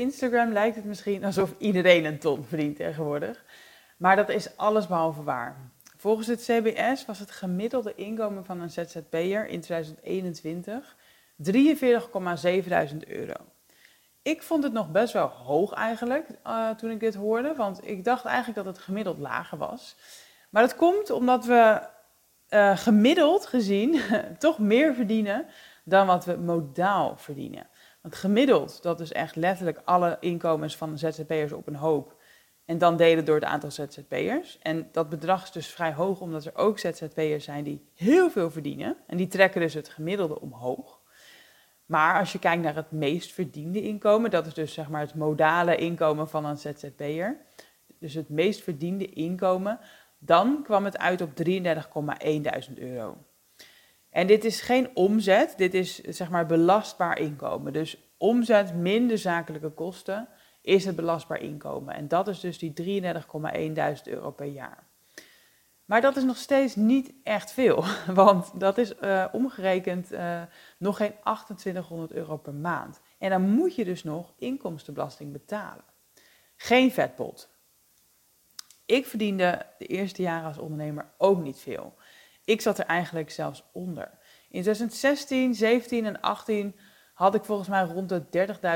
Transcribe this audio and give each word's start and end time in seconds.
Instagram 0.00 0.52
lijkt 0.52 0.76
het 0.76 0.84
misschien 0.84 1.24
alsof 1.24 1.54
iedereen 1.58 2.04
een 2.04 2.18
ton 2.18 2.44
verdient 2.44 2.76
tegenwoordig. 2.76 3.44
Maar 3.96 4.16
dat 4.16 4.28
is 4.28 4.56
allesbehalve 4.56 5.22
waar. 5.22 5.56
Volgens 5.96 6.26
het 6.26 6.40
CBS 6.40 7.04
was 7.04 7.18
het 7.18 7.30
gemiddelde 7.30 7.94
inkomen 7.94 8.44
van 8.44 8.60
een 8.60 8.70
ZZP'er 8.70 9.46
in 9.46 9.60
2021 9.60 10.96
43,700 11.36 13.06
euro. 13.06 13.34
Ik 14.22 14.42
vond 14.42 14.62
het 14.62 14.72
nog 14.72 14.90
best 14.90 15.12
wel 15.12 15.26
hoog 15.26 15.72
eigenlijk 15.72 16.26
uh, 16.46 16.70
toen 16.70 16.90
ik 16.90 17.00
dit 17.00 17.14
hoorde, 17.14 17.54
want 17.54 17.86
ik 17.88 18.04
dacht 18.04 18.24
eigenlijk 18.24 18.56
dat 18.56 18.74
het 18.74 18.84
gemiddeld 18.84 19.18
lager 19.18 19.58
was. 19.58 19.96
Maar 20.50 20.62
dat 20.62 20.76
komt 20.76 21.10
omdat 21.10 21.44
we 21.44 21.80
uh, 22.50 22.76
gemiddeld 22.76 23.46
gezien 23.46 24.00
toch 24.38 24.58
meer 24.58 24.94
verdienen 24.94 25.46
dan 25.84 26.06
wat 26.06 26.24
we 26.24 26.36
modaal 26.36 27.16
verdienen. 27.16 27.66
Want 28.00 28.14
gemiddeld, 28.14 28.82
dat 28.82 29.00
is 29.00 29.12
echt 29.12 29.36
letterlijk 29.36 29.80
alle 29.84 30.16
inkomens 30.20 30.76
van 30.76 30.90
de 30.90 30.96
ZZP'ers 30.96 31.52
op 31.52 31.66
een 31.66 31.76
hoop. 31.76 32.16
En 32.64 32.78
dan 32.78 32.96
delen 32.96 33.24
door 33.24 33.34
het 33.34 33.44
aantal 33.44 33.70
ZZP'ers. 33.70 34.58
En 34.62 34.88
dat 34.92 35.08
bedrag 35.08 35.42
is 35.42 35.50
dus 35.50 35.66
vrij 35.66 35.92
hoog, 35.92 36.20
omdat 36.20 36.44
er 36.44 36.56
ook 36.56 36.78
ZZP'ers 36.78 37.44
zijn 37.44 37.64
die 37.64 37.88
heel 37.94 38.30
veel 38.30 38.50
verdienen. 38.50 38.96
En 39.06 39.16
die 39.16 39.26
trekken 39.26 39.60
dus 39.60 39.74
het 39.74 39.88
gemiddelde 39.88 40.40
omhoog. 40.40 41.00
Maar 41.86 42.18
als 42.18 42.32
je 42.32 42.38
kijkt 42.38 42.62
naar 42.62 42.74
het 42.74 42.90
meest 42.90 43.32
verdiende 43.32 43.82
inkomen, 43.82 44.30
dat 44.30 44.46
is 44.46 44.54
dus 44.54 44.72
zeg 44.72 44.88
maar 44.88 45.00
het 45.00 45.14
modale 45.14 45.76
inkomen 45.76 46.28
van 46.28 46.44
een 46.44 46.56
ZZP'er. 46.56 47.36
Dus 47.98 48.14
het 48.14 48.28
meest 48.28 48.62
verdiende 48.62 49.06
inkomen, 49.06 49.78
dan 50.18 50.62
kwam 50.62 50.84
het 50.84 50.98
uit 50.98 51.20
op 51.20 51.30
33,1 51.30 52.74
euro. 52.74 53.16
En 54.10 54.26
dit 54.26 54.44
is 54.44 54.60
geen 54.60 54.90
omzet, 54.94 55.54
dit 55.56 55.74
is 55.74 55.98
zeg 55.98 56.30
maar 56.30 56.46
belastbaar 56.46 57.18
inkomen. 57.18 57.72
Dus 57.72 58.12
omzet 58.18 58.74
minder 58.74 59.18
zakelijke 59.18 59.70
kosten 59.70 60.28
is 60.62 60.84
het 60.84 60.96
belastbaar 60.96 61.40
inkomen. 61.40 61.94
En 61.94 62.08
dat 62.08 62.28
is 62.28 62.40
dus 62.40 62.58
die 62.58 63.02
33,1 63.02 63.12
euro 64.04 64.30
per 64.30 64.46
jaar. 64.46 64.88
Maar 65.90 66.00
dat 66.00 66.16
is 66.16 66.22
nog 66.22 66.36
steeds 66.36 66.76
niet 66.76 67.12
echt 67.22 67.52
veel, 67.52 67.84
want 68.14 68.60
dat 68.60 68.78
is 68.78 68.94
uh, 69.00 69.26
omgerekend 69.32 70.12
uh, 70.12 70.42
nog 70.78 70.96
geen 70.96 71.12
2800 71.22 72.12
euro 72.12 72.36
per 72.36 72.54
maand. 72.54 73.00
En 73.18 73.30
dan 73.30 73.42
moet 73.42 73.74
je 73.74 73.84
dus 73.84 74.04
nog 74.04 74.32
inkomstenbelasting 74.38 75.32
betalen. 75.32 75.84
Geen 76.56 76.92
vetpot. 76.92 77.48
Ik 78.86 79.06
verdiende 79.06 79.66
de 79.78 79.86
eerste 79.86 80.22
jaren 80.22 80.46
als 80.46 80.58
ondernemer 80.58 81.12
ook 81.18 81.42
niet 81.42 81.58
veel. 81.58 81.94
Ik 82.50 82.60
zat 82.60 82.78
er 82.78 82.84
eigenlijk 82.84 83.30
zelfs 83.30 83.64
onder. 83.72 84.10
In 84.48 84.62
2016, 84.62 85.54
17 85.54 86.06
en 86.06 86.20
18 86.20 86.76
had 87.14 87.34
ik 87.34 87.44
volgens 87.44 87.68
mij 87.68 87.82
rond 87.82 88.08
de 88.08 88.22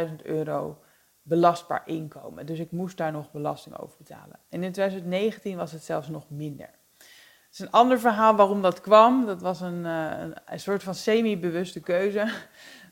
30.000 0.09 0.15
euro 0.23 0.83
belastbaar 1.23 1.83
inkomen. 1.87 2.47
Dus 2.47 2.59
ik 2.59 2.71
moest 2.71 2.97
daar 2.97 3.13
nog 3.13 3.31
belasting 3.31 3.79
over 3.79 3.97
betalen. 3.99 4.39
En 4.49 4.63
in 4.63 4.73
2019 4.73 5.57
was 5.57 5.73
het 5.73 5.85
zelfs 5.85 6.09
nog 6.09 6.31
minder. 6.31 6.71
Het 6.97 7.53
is 7.53 7.59
een 7.59 7.71
ander 7.71 8.01
verhaal 8.01 8.37
waarom 8.37 8.63
dat 8.63 8.81
kwam. 8.81 9.27
Dat 9.27 9.41
was 9.41 9.61
een, 9.61 9.85
uh, 9.85 10.11
een, 10.47 10.61
soort 10.61 10.83
van 10.83 10.95
semi-bewuste 10.95 11.81
keuze. 11.81 12.33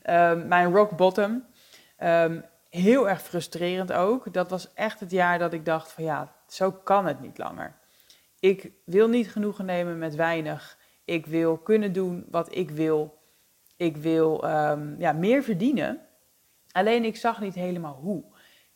Uh, 0.05 0.45
mijn 0.55 0.73
rock 0.73 0.97
bottom. 0.97 1.45
Um, 1.99 2.45
heel 2.69 3.09
erg 3.09 3.23
frustrerend 3.23 3.93
ook. 3.93 4.33
Dat 4.33 4.51
was 4.51 4.75
echt 4.75 5.01
het 5.01 5.11
jaar 5.11 5.39
dat 5.39 5.53
ik 5.53 5.65
dacht 5.65 5.93
van 5.93 6.05
ja, 6.05 6.33
zo 6.47 6.73
kan 6.73 7.07
het 7.07 7.21
niet 7.21 7.39
langer. 7.39 7.81
Ik 8.43 8.73
wil 8.85 9.09
niet 9.09 9.31
genoegen 9.31 9.65
nemen 9.65 9.99
met 9.99 10.15
weinig. 10.15 10.79
Ik 11.05 11.27
wil 11.27 11.59
kunnen 11.59 11.93
doen 11.93 12.27
wat 12.31 12.55
ik 12.55 12.71
wil. 12.71 13.19
Ik 13.77 13.97
wil 13.97 14.45
um, 14.45 14.95
ja, 14.99 15.13
meer 15.13 15.43
verdienen. 15.43 16.01
Alleen 16.73 17.05
ik 17.05 17.17
zag 17.17 17.41
niet 17.41 17.55
helemaal 17.55 17.95
hoe. 17.95 18.25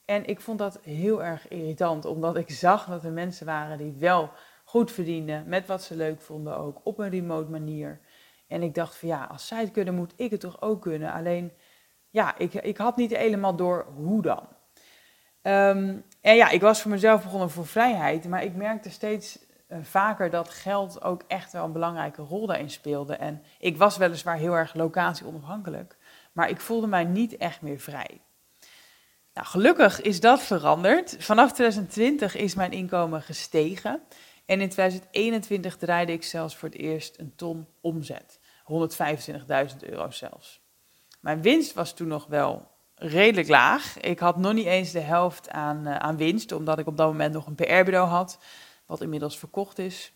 En 0.05 0.25
ik 0.25 0.41
vond 0.41 0.59
dat 0.59 0.81
heel 0.82 1.25
erg 1.25 1.49
irritant, 1.49 2.05
omdat 2.05 2.37
ik 2.37 2.50
zag 2.66 2.87
dat 2.87 3.05
er 3.05 3.12
mensen 3.12 3.47
waren 3.47 3.78
die 3.78 3.93
wel 3.99 4.31
goed 4.65 4.93
verdienden, 4.93 5.49
met 5.49 5.66
wat 5.66 5.82
ze 5.82 5.97
leuk 5.97 6.21
vonden 6.21 6.56
ook, 6.59 6.81
op 6.84 6.99
een 6.99 7.10
remote 7.10 7.50
manier. 7.50 8.00
En 8.47 8.62
ik 8.62 8.75
dacht 8.75 8.97
van 8.97 9.09
ja, 9.09 9.25
als 9.25 9.47
zij 9.47 9.60
het 9.60 9.71
kunnen, 9.71 9.94
moet 9.94 10.12
ik 10.16 10.31
het 10.31 10.41
toch 10.41 10.62
ook 10.62 10.82
kunnen. 10.82 11.12
Alleen, 11.12 11.53
ja, 12.10 12.38
ik, 12.38 12.55
ik 12.55 12.76
had 12.76 12.97
niet 12.97 13.16
helemaal 13.16 13.56
door 13.56 13.87
hoe 13.94 14.22
dan. 14.22 14.49
Um, 15.43 16.05
en 16.21 16.37
ja, 16.37 16.50
ik 16.50 16.60
was 16.60 16.82
voor 16.82 16.91
mezelf 16.91 17.22
begonnen 17.22 17.50
voor 17.50 17.66
vrijheid, 17.66 18.28
maar 18.28 18.44
ik 18.44 18.55
merkte 18.55 18.91
steeds 18.91 19.46
uh, 19.69 19.78
vaker 19.82 20.31
dat 20.31 20.49
geld 20.49 21.03
ook 21.03 21.22
echt 21.27 21.53
wel 21.53 21.65
een 21.65 21.72
belangrijke 21.72 22.22
rol 22.22 22.47
daarin 22.47 22.71
speelde. 22.71 23.15
En 23.15 23.43
ik 23.59 23.77
was 23.77 23.97
weliswaar 23.97 24.37
heel 24.37 24.53
erg 24.53 24.75
locatie 24.75 25.27
onafhankelijk, 25.27 25.97
maar 26.32 26.49
ik 26.49 26.60
voelde 26.60 26.87
mij 26.87 27.04
niet 27.04 27.37
echt 27.37 27.60
meer 27.60 27.78
vrij. 27.78 28.21
Nou, 29.34 29.47
gelukkig 29.47 30.00
is 30.00 30.21
dat 30.21 30.43
veranderd. 30.43 31.16
Vanaf 31.19 31.53
2020 31.53 32.37
is 32.37 32.55
mijn 32.55 32.72
inkomen 32.72 33.22
gestegen. 33.22 34.00
En 34.47 34.60
in 34.60 34.69
2021 34.69 35.76
draaide 35.76 36.12
ik 36.12 36.22
zelfs 36.22 36.56
voor 36.56 36.69
het 36.69 36.78
eerst 36.78 37.19
een 37.19 37.32
ton 37.37 37.66
omzet. 37.81 38.38
125.000 39.71 39.76
euro 39.81 40.10
zelfs. 40.10 40.60
Mijn 41.21 41.43
winst 41.43 41.72
was 41.72 41.94
toen 41.94 42.09
nog 42.09 42.26
wel 42.26 42.69
redelijk 42.94 43.49
laag. 43.49 44.00
Ik 44.00 44.19
had 44.19 44.37
nog 44.37 44.53
niet 44.53 44.66
eens 44.66 44.93
de 44.93 45.00
helft 45.00 45.50
aan, 45.50 45.88
uh, 45.88 45.97
aan 45.97 46.16
winst, 46.16 46.53
omdat 46.53 46.78
ik 46.78 46.87
op 46.87 46.97
dat 46.97 47.06
moment 47.06 47.32
nog 47.34 47.47
een 47.47 47.55
PR-bureau 47.55 48.09
had, 48.09 48.38
wat 48.87 49.01
inmiddels 49.01 49.39
verkocht 49.39 49.79
is. 49.79 50.13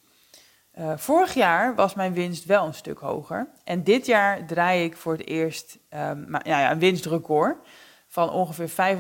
Uh, 0.79 0.97
vorig 0.97 1.35
jaar 1.35 1.75
was 1.75 1.95
mijn 1.95 2.13
winst 2.13 2.45
wel 2.45 2.67
een 2.67 2.75
stuk 2.75 2.99
hoger. 2.99 3.49
En 3.65 3.85
dit 3.85 4.07
jaar 4.07 4.47
draai 4.47 4.85
ik 4.85 4.97
voor 4.97 5.13
het 5.13 5.27
eerst 5.27 5.79
um, 5.91 6.37
ja, 6.43 6.71
een 6.71 6.79
winstrecord 6.79 7.69
van 8.07 8.31
ongeveer 8.31 8.99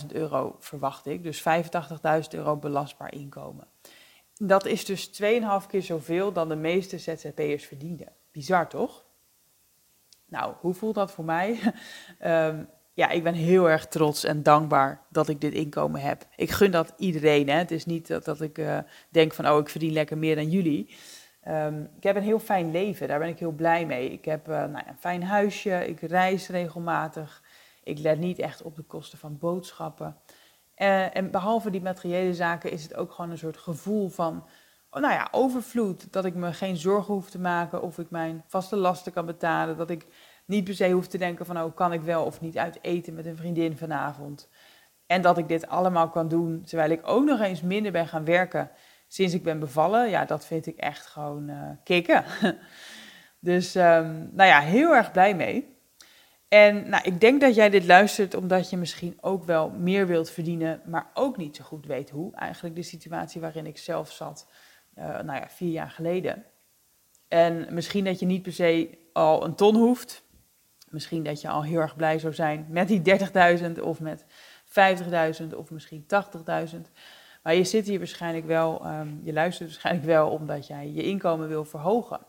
85.000 0.00 0.06
euro, 0.08 0.56
verwacht 0.58 1.06
ik. 1.06 1.22
Dus 1.22 1.40
85.000 1.40 2.28
euro 2.30 2.56
belastbaar 2.56 3.12
inkomen. 3.12 3.66
Dat 4.36 4.64
is 4.64 4.84
dus 4.84 5.22
2,5 5.22 5.66
keer 5.68 5.82
zoveel 5.82 6.32
dan 6.32 6.48
de 6.48 6.56
meeste 6.56 6.98
ZZP'ers 6.98 7.66
verdienden. 7.66 8.12
Bizar 8.32 8.68
toch? 8.68 9.04
Nou, 10.26 10.54
hoe 10.60 10.74
voelt 10.74 10.94
dat 10.94 11.10
voor 11.10 11.24
mij? 11.24 11.58
um, 12.24 12.68
ja, 12.94 13.10
ik 13.10 13.22
ben 13.22 13.34
heel 13.34 13.70
erg 13.70 13.86
trots 13.86 14.24
en 14.24 14.42
dankbaar 14.42 15.00
dat 15.08 15.28
ik 15.28 15.40
dit 15.40 15.52
inkomen 15.52 16.00
heb. 16.00 16.26
Ik 16.36 16.50
gun 16.50 16.70
dat 16.70 16.92
iedereen. 16.96 17.48
Hè. 17.48 17.54
Het 17.56 17.70
is 17.70 17.86
niet 17.86 18.24
dat, 18.24 18.40
ik 18.40 18.58
uh, 18.58 18.78
denk 19.08 19.32
van, 19.32 19.48
oh, 19.48 19.58
ik 19.58 19.68
verdien 19.68 19.92
lekker 19.92 20.18
meer 20.18 20.34
dan 20.34 20.50
jullie. 20.50 20.96
Um, 21.48 21.90
ik 21.96 22.02
heb 22.02 22.16
een 22.16 22.22
heel 22.22 22.38
fijn 22.38 22.70
leven, 22.70 23.08
daar 23.08 23.18
ben 23.18 23.28
ik 23.28 23.38
heel 23.38 23.52
blij 23.52 23.86
mee. 23.86 24.10
Ik 24.10 24.24
heb 24.24 24.48
uh, 24.48 24.54
nou 24.54 24.82
een 24.86 24.98
fijn 24.98 25.22
huisje, 25.22 25.86
ik 25.86 26.00
reis 26.00 26.48
regelmatig. 26.48 27.42
Ik 27.82 27.98
let 27.98 28.18
niet 28.18 28.38
echt 28.38 28.62
op 28.62 28.76
de 28.76 28.82
kosten 28.82 29.18
van 29.18 29.38
boodschappen. 29.38 30.16
Uh, 30.76 31.16
en 31.16 31.30
behalve 31.30 31.70
die 31.70 31.82
materiële 31.82 32.34
zaken 32.34 32.70
is 32.70 32.82
het 32.82 32.94
ook 32.94 33.12
gewoon 33.12 33.30
een 33.30 33.38
soort 33.38 33.56
gevoel 33.56 34.08
van, 34.08 34.46
oh, 34.90 35.00
nou 35.00 35.14
ja, 35.14 35.28
overvloed. 35.30 36.12
Dat 36.12 36.24
ik 36.24 36.34
me 36.34 36.52
geen 36.52 36.76
zorgen 36.76 37.14
hoef 37.14 37.30
te 37.30 37.40
maken 37.40 37.82
of 37.82 37.98
ik 37.98 38.10
mijn 38.10 38.44
vaste 38.46 38.76
lasten 38.76 39.12
kan 39.12 39.26
betalen. 39.26 39.76
Dat 39.76 39.90
ik 39.90 40.06
niet 40.44 40.64
per 40.64 40.74
se 40.74 40.90
hoef 40.90 41.06
te 41.06 41.18
denken 41.18 41.46
van, 41.46 41.60
oh, 41.60 41.74
kan 41.74 41.92
ik 41.92 42.00
wel 42.00 42.24
of 42.24 42.40
niet 42.40 42.58
uit 42.58 42.78
eten 42.82 43.14
met 43.14 43.26
een 43.26 43.36
vriendin 43.36 43.76
vanavond. 43.76 44.48
En 45.06 45.22
dat 45.22 45.38
ik 45.38 45.48
dit 45.48 45.68
allemaal 45.68 46.08
kan 46.08 46.28
doen 46.28 46.62
terwijl 46.64 46.90
ik 46.90 47.00
ook 47.08 47.24
nog 47.24 47.40
eens 47.40 47.62
minder 47.62 47.92
ben 47.92 48.08
gaan 48.08 48.24
werken 48.24 48.70
sinds 49.08 49.34
ik 49.34 49.42
ben 49.42 49.58
bevallen. 49.58 50.10
Ja, 50.10 50.24
dat 50.24 50.46
vind 50.46 50.66
ik 50.66 50.76
echt 50.76 51.06
gewoon 51.06 51.50
uh, 51.50 51.70
kicken. 51.84 52.24
dus, 53.38 53.74
um, 53.74 54.30
nou 54.32 54.48
ja, 54.48 54.60
heel 54.60 54.94
erg 54.94 55.12
blij 55.12 55.34
mee. 55.34 55.72
En 56.48 56.88
nou, 56.88 57.04
ik 57.04 57.20
denk 57.20 57.40
dat 57.40 57.54
jij 57.54 57.70
dit 57.70 57.84
luistert 57.84 58.34
omdat 58.34 58.70
je 58.70 58.76
misschien 58.76 59.18
ook 59.20 59.44
wel 59.44 59.70
meer 59.70 60.06
wilt 60.06 60.30
verdienen, 60.30 60.82
maar 60.86 61.10
ook 61.14 61.36
niet 61.36 61.56
zo 61.56 61.64
goed 61.64 61.86
weet 61.86 62.10
hoe. 62.10 62.34
Eigenlijk 62.36 62.74
de 62.74 62.82
situatie 62.82 63.40
waarin 63.40 63.66
ik 63.66 63.78
zelf 63.78 64.12
zat, 64.12 64.48
uh, 64.98 65.04
nou 65.04 65.40
ja, 65.40 65.48
vier 65.48 65.70
jaar 65.70 65.90
geleden. 65.90 66.44
En 67.28 67.66
misschien 67.70 68.04
dat 68.04 68.18
je 68.18 68.26
niet 68.26 68.42
per 68.42 68.52
se 68.52 68.98
al 69.12 69.44
een 69.44 69.54
ton 69.54 69.76
hoeft, 69.76 70.23
Misschien 70.94 71.22
dat 71.22 71.40
je 71.40 71.48
al 71.48 71.62
heel 71.62 71.80
erg 71.80 71.96
blij 71.96 72.18
zou 72.18 72.34
zijn 72.34 72.66
met 72.68 72.88
die 72.88 73.02
30.000 73.76 73.80
of 73.82 74.00
met 74.00 74.24
50.000 75.40 75.54
of 75.56 75.70
misschien 75.70 76.06
80.000. 76.74 76.80
Maar 77.42 77.54
je 77.54 77.64
zit 77.64 77.86
hier 77.86 77.98
waarschijnlijk 77.98 78.46
wel, 78.46 78.86
um, 78.86 79.20
je 79.24 79.32
luistert 79.32 79.68
waarschijnlijk 79.68 80.06
wel 80.06 80.28
omdat 80.28 80.66
jij 80.66 80.90
je 80.90 81.02
inkomen 81.02 81.48
wil 81.48 81.64
verhogen. 81.64 82.20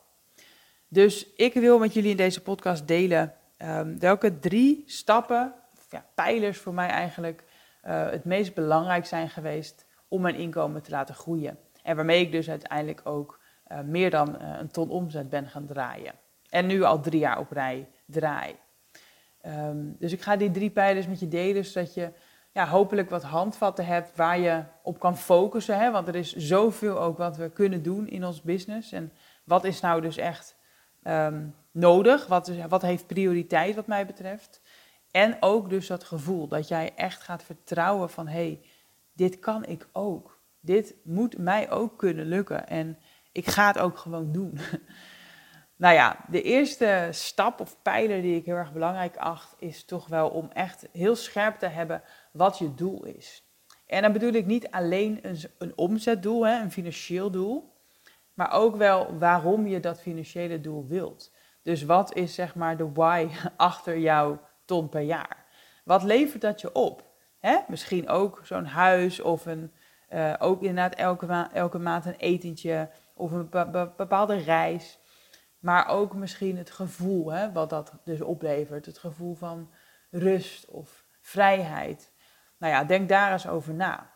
Dus 0.87 1.33
ik 1.35 1.53
wil 1.53 1.79
met 1.79 1.93
jullie 1.93 2.11
in 2.11 2.17
deze 2.17 2.41
podcast 2.41 2.87
delen 2.87 3.33
um, 3.57 3.99
welke 3.99 4.39
drie 4.39 4.83
stappen, 4.85 5.53
ja, 5.89 6.05
pijlers 6.15 6.57
voor 6.57 6.73
mij 6.73 6.89
eigenlijk, 6.89 7.43
uh, 7.87 8.09
het 8.09 8.25
meest 8.25 8.53
belangrijk 8.53 9.05
zijn 9.05 9.29
geweest 9.29 9.85
om 10.07 10.21
mijn 10.21 10.35
inkomen 10.35 10.81
te 10.81 10.91
laten 10.91 11.15
groeien. 11.15 11.57
En 11.83 11.95
waarmee 11.95 12.21
ik 12.21 12.31
dus 12.31 12.49
uiteindelijk 12.49 13.01
ook 13.03 13.39
uh, 13.71 13.79
meer 13.79 14.09
dan 14.09 14.35
uh, 14.41 14.57
een 14.59 14.71
ton 14.71 14.89
omzet 14.89 15.29
ben 15.29 15.49
gaan 15.49 15.65
draaien. 15.65 16.13
En 16.49 16.65
nu 16.65 16.83
al 16.83 16.99
drie 16.99 17.19
jaar 17.19 17.39
op 17.39 17.51
rij 17.51 17.87
draai. 18.05 18.55
Um, 19.45 19.95
dus 19.99 20.11
ik 20.11 20.21
ga 20.21 20.35
die 20.35 20.51
drie 20.51 20.69
pijlers 20.69 21.07
met 21.07 21.19
je 21.19 21.27
delen, 21.27 21.65
zodat 21.65 21.93
je 21.93 22.11
ja, 22.51 22.67
hopelijk 22.67 23.09
wat 23.09 23.23
handvatten 23.23 23.85
hebt 23.85 24.15
waar 24.15 24.39
je 24.39 24.63
op 24.83 24.99
kan 24.99 25.17
focussen. 25.17 25.79
Hè? 25.79 25.91
Want 25.91 26.07
er 26.07 26.15
is 26.15 26.35
zoveel 26.35 26.99
ook 26.99 27.17
wat 27.17 27.37
we 27.37 27.49
kunnen 27.49 27.83
doen 27.83 28.07
in 28.07 28.25
ons 28.25 28.41
business. 28.41 28.91
En 28.91 29.11
wat 29.43 29.63
is 29.63 29.79
nou 29.79 30.01
dus 30.01 30.17
echt 30.17 30.55
um, 31.03 31.55
nodig? 31.71 32.27
Wat, 32.27 32.51
wat 32.69 32.81
heeft 32.81 33.07
prioriteit 33.07 33.75
wat 33.75 33.87
mij 33.87 34.05
betreft? 34.05 34.61
En 35.11 35.37
ook 35.39 35.69
dus 35.69 35.87
dat 35.87 36.03
gevoel 36.03 36.47
dat 36.47 36.67
jij 36.67 36.93
echt 36.95 37.21
gaat 37.21 37.43
vertrouwen 37.43 38.09
van... 38.09 38.27
hé, 38.27 38.33
hey, 38.33 38.61
dit 39.13 39.39
kan 39.39 39.65
ik 39.65 39.87
ook. 39.91 40.39
Dit 40.59 40.95
moet 41.03 41.37
mij 41.37 41.71
ook 41.71 41.97
kunnen 41.97 42.25
lukken. 42.25 42.67
En 42.67 42.97
ik 43.31 43.47
ga 43.47 43.67
het 43.67 43.77
ook 43.79 43.97
gewoon 43.97 44.31
doen. 44.31 44.59
nou 45.77 45.93
ja, 45.93 46.17
de 46.27 46.41
eerste 46.41 47.07
stap 47.11 47.59
of 47.59 47.81
pijler 47.81 48.21
die 48.21 48.35
ik 48.35 48.45
heel 48.45 48.55
erg 48.55 48.73
belangrijk 48.73 49.17
acht... 49.17 49.55
is 49.59 49.85
toch 49.85 50.07
wel 50.07 50.29
om 50.29 50.49
echt 50.53 50.87
heel 50.91 51.15
scherp 51.15 51.59
te 51.59 51.67
hebben 51.67 52.01
wat 52.31 52.57
je 52.57 52.75
doel 52.75 53.05
is. 53.05 53.43
En 53.85 54.01
dan 54.01 54.11
bedoel 54.11 54.33
ik 54.33 54.45
niet 54.45 54.71
alleen 54.71 55.19
een, 55.21 55.37
een 55.57 55.73
omzetdoel, 55.75 56.47
hè, 56.47 56.61
een 56.61 56.71
financieel 56.71 57.31
doel, 57.31 57.73
maar 58.33 58.51
ook 58.51 58.75
wel 58.75 59.17
waarom 59.17 59.67
je 59.67 59.79
dat 59.79 60.01
financiële 60.01 60.61
doel 60.61 60.87
wilt. 60.87 61.31
Dus 61.61 61.83
wat 61.83 62.15
is 62.15 62.33
zeg 62.33 62.55
maar 62.55 62.77
de 62.77 62.91
why 62.91 63.27
achter 63.57 63.97
jouw 63.97 64.39
ton 64.65 64.89
per 64.89 65.01
jaar? 65.01 65.45
Wat 65.83 66.03
levert 66.03 66.41
dat 66.41 66.61
je 66.61 66.71
op? 66.71 67.03
Hè? 67.39 67.57
Misschien 67.67 68.09
ook 68.09 68.41
zo'n 68.43 68.65
huis 68.65 69.21
of 69.21 69.45
een, 69.45 69.71
uh, 70.09 70.33
ook 70.39 70.61
inderdaad 70.61 70.95
elke, 70.95 71.47
elke 71.53 71.79
maand 71.79 72.05
een 72.05 72.15
etentje 72.15 72.89
of 73.13 73.31
een 73.31 73.49
bepaalde 73.97 74.35
reis. 74.35 74.99
Maar 75.65 75.87
ook 75.87 76.13
misschien 76.13 76.57
het 76.57 76.71
gevoel 76.71 77.31
hè, 77.31 77.51
wat 77.51 77.69
dat 77.69 77.93
dus 78.03 78.21
oplevert. 78.21 78.85
Het 78.85 78.97
gevoel 78.97 79.35
van 79.35 79.69
rust 80.11 80.65
of 80.65 81.05
vrijheid. 81.21 82.11
Nou 82.57 82.73
ja, 82.73 82.83
denk 82.83 83.09
daar 83.09 83.31
eens 83.31 83.47
over 83.47 83.73
na. 83.73 84.11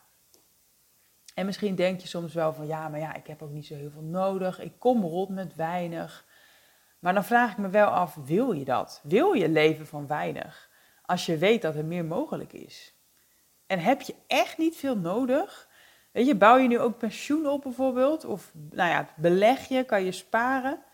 En 1.33 1.45
misschien 1.45 1.75
denk 1.75 1.99
je 2.01 2.07
soms 2.07 2.33
wel 2.33 2.53
van 2.53 2.67
ja, 2.67 2.87
maar 2.87 2.99
ja, 2.99 3.15
ik 3.15 3.27
heb 3.27 3.41
ook 3.41 3.49
niet 3.49 3.65
zo 3.65 3.75
heel 3.75 3.89
veel 3.89 4.01
nodig. 4.01 4.59
Ik 4.59 4.79
kom 4.79 5.03
rond 5.03 5.29
met 5.29 5.55
weinig. 5.55 6.25
Maar 6.99 7.13
dan 7.13 7.25
vraag 7.25 7.51
ik 7.51 7.57
me 7.57 7.69
wel 7.69 7.87
af, 7.87 8.15
wil 8.25 8.51
je 8.51 8.65
dat? 8.65 9.01
Wil 9.03 9.33
je 9.33 9.49
leven 9.49 9.87
van 9.87 10.07
weinig? 10.07 10.69
Als 11.01 11.25
je 11.25 11.37
weet 11.37 11.61
dat 11.61 11.75
er 11.75 11.85
meer 11.85 12.05
mogelijk 12.05 12.53
is. 12.53 12.95
En 13.65 13.79
heb 13.79 14.01
je 14.01 14.15
echt 14.27 14.57
niet 14.57 14.75
veel 14.75 14.97
nodig? 14.97 15.69
Weet 16.11 16.25
je, 16.25 16.35
bouw 16.35 16.57
je 16.57 16.67
nu 16.67 16.79
ook 16.79 16.97
pensioen 16.97 17.47
op 17.47 17.61
bijvoorbeeld? 17.61 18.25
Of 18.25 18.51
nou 18.53 18.89
ja, 18.89 19.07
beleg 19.15 19.67
je, 19.67 19.83
kan 19.83 20.03
je 20.03 20.11
sparen? 20.11 20.87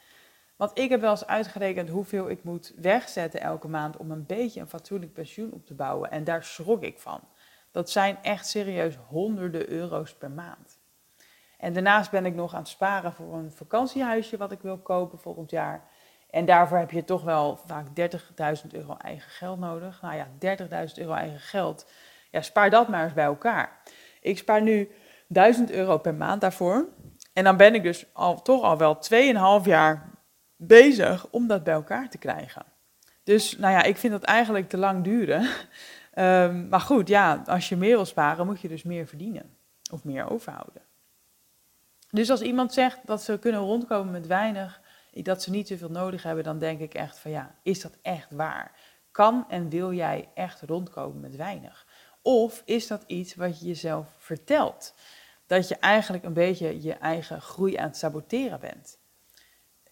Want 0.56 0.80
ik 0.80 0.90
heb 0.90 1.02
wel 1.02 1.12
eens 1.12 1.28
uitgerekend 1.28 1.90
hoeveel 1.90 2.30
ik 2.30 2.44
moet 2.44 2.74
wegzetten 2.75 3.42
elke 3.42 3.68
maand 3.68 3.98
om 3.98 4.12
een 4.12 4.25
beetje 4.25 4.60
een 4.60 4.69
fatsoenlijk 4.69 5.13
pensioen 5.13 5.52
op 5.52 5.66
te 5.66 5.74
bouwen. 5.74 6.12
En 6.12 6.24
daar 6.24 6.44
schrok 6.44 6.84
ik 6.84 7.00
van. 7.00 7.19
Dat 7.72 7.90
zijn 7.90 8.18
echt 8.22 8.48
serieus 8.48 8.96
honderden 8.96 9.69
euro's 9.69 10.16
per 10.16 10.31
maand. 10.31 10.80
En 11.57 11.74
daarnaast 11.74 12.12
ben 12.12 12.25
ik 12.25 12.36
nog 12.36 12.54
aan 12.54 12.60
het 12.60 12.68
sparen 12.68 13.13
voor 13.13 13.34
een 13.34 13.52
vakantiehuisje 13.52 14.38
wat 14.38 14.52
ik 14.52 14.62
wil 14.62 14.78
kopen 14.78 15.19
volgend 15.19 15.50
jaar. 15.50 15.90
En 16.30 16.46
daarvoor 16.46 16.78
heb 16.78 16.92
je 16.92 17.04
toch 17.04 17.24
wel 17.24 17.58
vaak 17.66 17.88
30.000 17.88 18.72
euro 18.72 18.98
eigen 18.98 19.31
geld 19.31 19.60
nodig. 19.60 20.01
Nou 20.01 20.16
ja, 20.16 20.28
30.000 20.88 20.94
euro 20.96 21.13
eigen 21.13 21.40
geld. 21.40 21.92
Ja, 22.31 22.42
spaar 22.42 22.69
dat 22.69 22.88
maar 22.88 23.04
eens 23.04 23.13
bij 23.13 23.25
elkaar. 23.25 23.81
Ik 24.22 24.38
spaar 24.38 24.62
nu 24.62 24.92
1000 25.28 25.72
euro 25.72 25.98
per 25.98 26.16
maand 26.16 26.42
daarvoor. 26.42 26.88
En 27.34 27.44
dan 27.44 27.58
ben 27.58 27.75
ik 27.75 27.84
dus 27.84 28.06
al, 28.13 28.42
toch 28.42 28.63
al 28.63 28.78
wel 28.78 28.98
2,5 29.62 29.66
jaar 29.66 30.15
bezig 30.56 31.28
om 31.30 31.48
dat 31.48 31.63
bij 31.63 31.74
elkaar 31.74 32.10
te 32.10 32.18
krijgen. 32.18 32.66
Dus 33.24 33.57
nou 33.57 33.74
ja, 33.74 33.84
ik 33.84 33.98
vind 33.98 34.13
dat 34.13 34.24
eigenlijk 34.24 34.69
te 34.69 34.78
lang 34.78 35.04
duren. 35.04 35.48
Um, 36.16 36.68
maar 36.69 36.81
goed, 36.81 37.07
ja, 37.07 37.44
als 37.46 37.69
je 37.69 37.75
meer 37.75 37.96
wil 37.96 38.06
sparen, 38.06 38.46
moet 38.46 38.62
je 38.62 38.68
dus 38.68 38.84
meer 38.84 39.07
verdienen 39.07 39.57
of 39.92 40.04
meer 40.04 40.30
overhouden. 40.30 40.81
Dus 42.10 42.30
als 42.30 42.42
iemand 42.42 42.74
zegt 42.74 43.00
dat 43.06 43.24
ze 43.24 43.40
kunnen 43.40 43.62
rondkomen 43.62 44.12
met 44.12 44.28
weinig, 44.28 44.81
dat 45.13 45.44
ze 45.44 45.50
niet 45.50 45.68
zoveel 45.68 45.90
nodig 45.90 46.24
hebben, 46.24 46.44
dan 46.44 46.60
denk 46.60 46.80
ik 46.80 46.94
echt 46.94 47.19
van 47.19 47.31
ja, 47.31 47.56
is 47.63 47.81
dat 47.81 47.98
echt 48.01 48.31
waar? 48.31 48.72
Kan 49.12 49.46
en 49.50 49.69
wil 49.69 49.94
jij 49.94 50.30
echt 50.34 50.62
rondkomen 50.62 51.19
met 51.19 51.36
weinig? 51.36 51.86
Of 52.22 52.62
is 52.66 52.88
dat 52.88 53.04
iets 53.08 53.36
wat 53.36 53.60
je 53.60 53.66
jezelf 53.66 54.08
vertelt? 54.18 54.94
Dat 55.48 55.68
je 55.68 55.75
eigenlijk 55.75 56.24
een 56.24 56.34
beetje 56.34 56.81
je 56.81 56.94
eigen 56.94 57.42
groei 57.42 57.75
aan 57.75 57.88
het 57.88 57.98
saboteren 57.98 58.60
bent. 58.60 58.98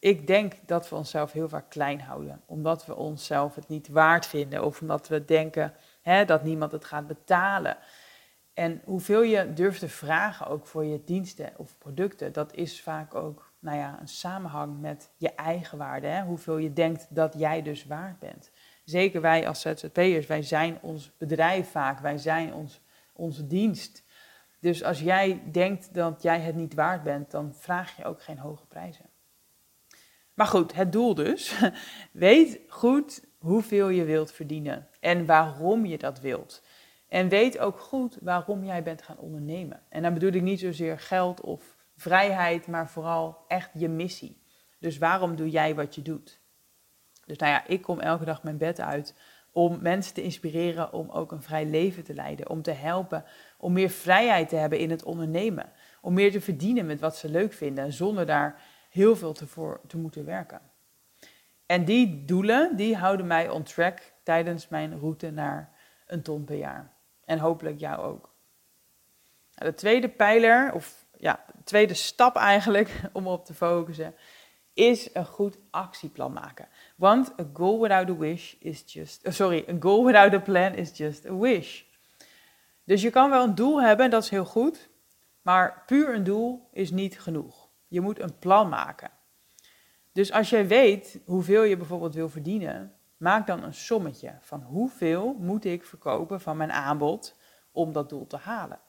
Ik 0.03 0.27
denk 0.27 0.53
dat 0.65 0.89
we 0.89 0.95
onszelf 0.95 1.31
heel 1.31 1.49
vaak 1.49 1.69
klein 1.69 2.01
houden, 2.01 2.41
omdat 2.45 2.85
we 2.85 2.95
onszelf 2.95 3.55
het 3.55 3.67
niet 3.67 3.87
waard 3.87 4.25
vinden 4.25 4.63
of 4.63 4.81
omdat 4.81 5.07
we 5.07 5.25
denken 5.25 5.73
Hè, 6.01 6.25
dat 6.25 6.43
niemand 6.43 6.71
het 6.71 6.85
gaat 6.85 7.07
betalen. 7.07 7.77
En 8.53 8.81
hoeveel 8.83 9.21
je 9.21 9.53
durft 9.53 9.79
te 9.79 9.89
vragen 9.89 10.47
ook 10.47 10.67
voor 10.67 10.85
je 10.85 11.03
diensten 11.03 11.53
of 11.57 11.77
producten, 11.77 12.33
dat 12.33 12.53
is 12.53 12.81
vaak 12.81 13.15
ook 13.15 13.51
nou 13.59 13.77
ja, 13.77 13.97
een 13.99 14.07
samenhang 14.07 14.79
met 14.79 15.09
je 15.17 15.35
eigen 15.35 15.77
waarde. 15.77 16.07
Hè? 16.07 16.23
Hoeveel 16.23 16.57
je 16.57 16.73
denkt 16.73 17.07
dat 17.09 17.33
jij 17.37 17.61
dus 17.61 17.85
waard 17.85 18.19
bent. 18.19 18.51
Zeker 18.83 19.21
wij 19.21 19.47
als 19.47 19.61
ZZP'ers, 19.61 20.27
wij 20.27 20.41
zijn 20.41 20.77
ons 20.81 21.11
bedrijf 21.17 21.71
vaak, 21.71 21.99
wij 21.99 22.17
zijn 22.17 22.53
ons, 22.53 22.81
onze 23.13 23.47
dienst. 23.47 24.03
Dus 24.59 24.83
als 24.83 24.99
jij 24.99 25.41
denkt 25.51 25.93
dat 25.93 26.21
jij 26.21 26.39
het 26.39 26.55
niet 26.55 26.73
waard 26.73 27.03
bent, 27.03 27.31
dan 27.31 27.53
vraag 27.53 27.97
je 27.97 28.05
ook 28.05 28.23
geen 28.23 28.39
hoge 28.39 28.65
prijzen. 28.65 29.12
Maar 30.33 30.47
goed, 30.47 30.73
het 30.73 30.91
doel 30.91 31.15
dus. 31.15 31.59
Weet 32.11 32.59
goed 32.67 33.23
hoeveel 33.37 33.89
je 33.89 34.03
wilt 34.03 34.31
verdienen 34.31 34.87
en 34.99 35.25
waarom 35.25 35.85
je 35.85 35.97
dat 35.97 36.19
wilt. 36.19 36.63
En 37.07 37.29
weet 37.29 37.59
ook 37.59 37.79
goed 37.79 38.17
waarom 38.21 38.63
jij 38.63 38.83
bent 38.83 39.01
gaan 39.01 39.17
ondernemen. 39.17 39.81
En 39.89 40.01
dan 40.01 40.13
bedoel 40.13 40.31
ik 40.31 40.41
niet 40.41 40.59
zozeer 40.59 40.99
geld 40.99 41.41
of 41.41 41.75
vrijheid, 41.95 42.67
maar 42.67 42.89
vooral 42.89 43.37
echt 43.47 43.69
je 43.73 43.89
missie. 43.89 44.41
Dus 44.79 44.97
waarom 44.97 45.35
doe 45.35 45.49
jij 45.49 45.75
wat 45.75 45.95
je 45.95 46.01
doet? 46.01 46.41
Dus 47.25 47.37
nou 47.37 47.51
ja, 47.51 47.67
ik 47.67 47.81
kom 47.81 47.99
elke 47.99 48.25
dag 48.25 48.43
mijn 48.43 48.57
bed 48.57 48.79
uit 48.79 49.15
om 49.51 49.79
mensen 49.81 50.13
te 50.13 50.23
inspireren 50.23 50.93
om 50.93 51.09
ook 51.09 51.31
een 51.31 51.41
vrij 51.41 51.65
leven 51.65 52.03
te 52.03 52.13
leiden. 52.13 52.49
Om 52.49 52.61
te 52.61 52.71
helpen 52.71 53.25
om 53.57 53.73
meer 53.73 53.89
vrijheid 53.89 54.49
te 54.49 54.55
hebben 54.55 54.79
in 54.79 54.89
het 54.89 55.03
ondernemen. 55.03 55.71
Om 56.01 56.13
meer 56.13 56.31
te 56.31 56.41
verdienen 56.41 56.85
met 56.85 56.99
wat 56.99 57.17
ze 57.17 57.29
leuk 57.29 57.53
vinden, 57.53 57.93
zonder 57.93 58.25
daar 58.25 58.61
heel 58.93 59.15
veel 59.15 59.33
te, 59.33 59.47
voor 59.47 59.81
te 59.87 59.97
moeten 59.97 60.25
werken. 60.25 60.61
En 61.65 61.85
die 61.85 62.25
doelen, 62.25 62.75
die 62.75 62.95
houden 62.95 63.27
mij 63.27 63.49
on 63.49 63.63
track 63.63 63.99
tijdens 64.23 64.67
mijn 64.67 64.99
route 64.99 65.31
naar 65.31 65.71
een 66.05 66.21
ton 66.21 66.43
per 66.43 66.57
jaar. 66.57 66.93
En 67.25 67.39
hopelijk 67.39 67.79
jou 67.79 68.01
ook. 68.01 68.33
Nou, 69.55 69.71
de 69.71 69.77
tweede 69.77 70.09
pijler, 70.09 70.73
of 70.73 71.05
ja, 71.17 71.45
de 71.55 71.63
tweede 71.63 71.93
stap 71.93 72.35
eigenlijk 72.35 73.01
om 73.13 73.27
op 73.27 73.45
te 73.45 73.53
focussen, 73.53 74.15
is 74.73 75.09
een 75.13 75.25
goed 75.25 75.57
actieplan 75.69 76.33
maken. 76.33 76.67
Want 76.95 77.39
a 77.39 77.45
goal 77.53 77.81
without 77.81 78.09
a 78.09 78.15
wish 78.15 78.53
is 78.59 78.83
just, 78.85 79.27
oh, 79.27 79.33
sorry, 79.33 79.65
a 79.69 79.75
goal 79.79 80.05
without 80.05 80.33
a 80.33 80.39
plan 80.39 80.73
is 80.73 80.97
just 80.97 81.25
a 81.25 81.35
wish. 81.35 81.81
Dus 82.83 83.01
je 83.01 83.09
kan 83.09 83.29
wel 83.29 83.43
een 83.43 83.55
doel 83.55 83.81
hebben, 83.81 84.09
dat 84.09 84.23
is 84.23 84.29
heel 84.29 84.45
goed, 84.45 84.89
maar 85.41 85.83
puur 85.85 86.13
een 86.13 86.23
doel 86.23 86.69
is 86.71 86.91
niet 86.91 87.19
genoeg. 87.19 87.62
Je 87.93 88.01
moet 88.01 88.19
een 88.19 88.39
plan 88.39 88.69
maken. 88.69 89.11
Dus 90.11 90.31
als 90.31 90.49
jij 90.49 90.67
weet 90.67 91.21
hoeveel 91.25 91.63
je 91.63 91.77
bijvoorbeeld 91.77 92.13
wil 92.13 92.29
verdienen, 92.29 92.95
maak 93.17 93.47
dan 93.47 93.63
een 93.63 93.73
sommetje 93.73 94.37
van 94.41 94.61
hoeveel 94.61 95.33
moet 95.33 95.65
ik 95.65 95.85
verkopen 95.85 96.41
van 96.41 96.57
mijn 96.57 96.71
aanbod 96.71 97.39
om 97.71 97.91
dat 97.91 98.09
doel 98.09 98.27
te 98.27 98.37
halen. 98.37 98.81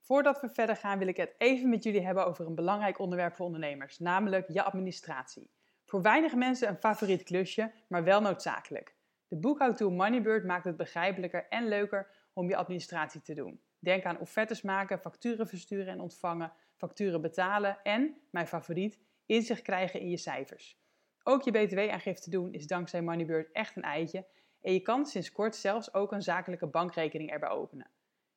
Voordat 0.00 0.40
we 0.40 0.48
verder 0.48 0.76
gaan 0.76 0.98
wil 0.98 1.08
ik 1.08 1.16
het 1.16 1.34
even 1.38 1.68
met 1.68 1.82
jullie 1.82 2.04
hebben 2.04 2.26
over 2.26 2.46
een 2.46 2.54
belangrijk 2.54 2.98
onderwerp 2.98 3.34
voor 3.34 3.46
ondernemers, 3.46 3.98
namelijk 3.98 4.48
je 4.48 4.62
administratie. 4.62 5.50
Voor 5.84 6.02
weinig 6.02 6.34
mensen 6.34 6.68
een 6.68 6.76
favoriet 6.76 7.22
klusje, 7.22 7.72
maar 7.86 8.04
wel 8.04 8.20
noodzakelijk. 8.20 8.94
De 9.28 9.36
boekhoudtool 9.36 9.90
Moneybird 9.90 10.44
maakt 10.44 10.64
het 10.64 10.76
begrijpelijker 10.76 11.46
en 11.48 11.68
leuker 11.68 12.10
om 12.32 12.48
je 12.48 12.56
administratie 12.56 13.22
te 13.22 13.34
doen. 13.34 13.60
Denk 13.78 14.04
aan 14.04 14.18
offertes 14.18 14.62
maken, 14.62 14.98
facturen 14.98 15.48
versturen 15.48 15.92
en 15.92 16.00
ontvangen, 16.00 16.52
facturen 16.78 17.20
betalen 17.20 17.78
en, 17.82 18.16
mijn 18.30 18.46
favoriet, 18.46 18.98
inzicht 19.26 19.62
krijgen 19.62 20.00
in 20.00 20.10
je 20.10 20.16
cijfers. 20.16 20.78
Ook 21.22 21.42
je 21.42 21.50
btw-aangifte 21.50 22.30
doen 22.30 22.52
is 22.52 22.66
dankzij 22.66 23.02
Moneybird 23.02 23.52
echt 23.52 23.76
een 23.76 23.82
eitje 23.82 24.26
en 24.60 24.72
je 24.72 24.80
kan 24.80 25.06
sinds 25.06 25.32
kort 25.32 25.56
zelfs 25.56 25.94
ook 25.94 26.12
een 26.12 26.22
zakelijke 26.22 26.66
bankrekening 26.66 27.30
erbij 27.30 27.48
openen. 27.48 27.90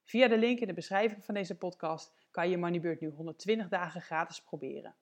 Via 0.03 0.27
de 0.27 0.37
link 0.37 0.59
in 0.59 0.67
de 0.67 0.73
beschrijving 0.73 1.25
van 1.25 1.33
deze 1.33 1.57
podcast 1.57 2.13
kan 2.31 2.49
je 2.49 2.57
Moneybird 2.57 3.01
nu 3.01 3.09
120 3.09 3.67
dagen 3.67 4.01
gratis 4.01 4.41
proberen. 4.41 4.95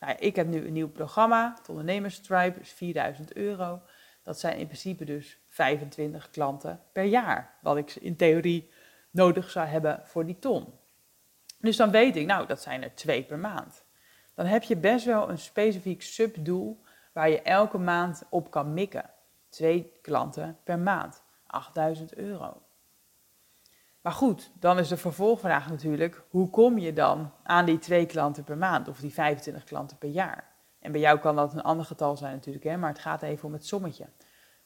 Nou, 0.00 0.16
ik 0.18 0.36
heb 0.36 0.46
nu 0.46 0.66
een 0.66 0.72
nieuw 0.72 0.90
programma, 0.90 1.54
het 1.58 1.68
ondernemerstripe, 1.68 2.60
is 2.60 2.72
4000 2.72 3.32
euro. 3.32 3.82
Dat 4.22 4.40
zijn 4.40 4.58
in 4.58 4.66
principe 4.66 5.04
dus 5.04 5.40
25 5.48 6.30
klanten 6.30 6.82
per 6.92 7.04
jaar. 7.04 7.58
Wat 7.62 7.76
ik 7.76 7.94
in 7.94 8.16
theorie 8.16 8.70
nodig 9.10 9.50
zou 9.50 9.66
hebben 9.66 10.00
voor 10.04 10.26
die 10.26 10.38
ton. 10.38 10.78
Dus 11.58 11.76
dan 11.76 11.90
weet 11.90 12.16
ik, 12.16 12.26
nou, 12.26 12.46
dat 12.46 12.62
zijn 12.62 12.82
er 12.82 12.94
twee 12.94 13.22
per 13.22 13.38
maand. 13.38 13.84
Dan 14.34 14.46
heb 14.46 14.62
je 14.62 14.76
best 14.76 15.04
wel 15.04 15.28
een 15.28 15.38
specifiek 15.38 16.02
subdoel 16.02 16.82
waar 17.12 17.30
je 17.30 17.42
elke 17.42 17.78
maand 17.78 18.22
op 18.30 18.50
kan 18.50 18.74
mikken. 18.74 19.10
Twee 19.48 19.98
klanten 20.02 20.58
per 20.64 20.78
maand, 20.78 21.22
8000 21.46 22.14
euro. 22.14 22.62
Maar 24.00 24.12
goed, 24.12 24.50
dan 24.54 24.78
is 24.78 24.88
de 24.88 24.96
vervolgvraag 24.96 25.70
natuurlijk, 25.70 26.22
hoe 26.28 26.50
kom 26.50 26.78
je 26.78 26.92
dan 26.92 27.32
aan 27.42 27.64
die 27.64 27.78
twee 27.78 28.06
klanten 28.06 28.44
per 28.44 28.56
maand 28.56 28.88
of 28.88 29.00
die 29.00 29.12
25 29.12 29.64
klanten 29.64 29.98
per 29.98 30.08
jaar? 30.08 30.48
En 30.78 30.92
bij 30.92 31.00
jou 31.00 31.18
kan 31.18 31.36
dat 31.36 31.52
een 31.52 31.62
ander 31.62 31.86
getal 31.86 32.16
zijn 32.16 32.34
natuurlijk, 32.34 32.64
hè, 32.64 32.76
maar 32.76 32.88
het 32.88 32.98
gaat 32.98 33.22
even 33.22 33.46
om 33.46 33.52
het 33.52 33.66
sommetje. 33.66 34.06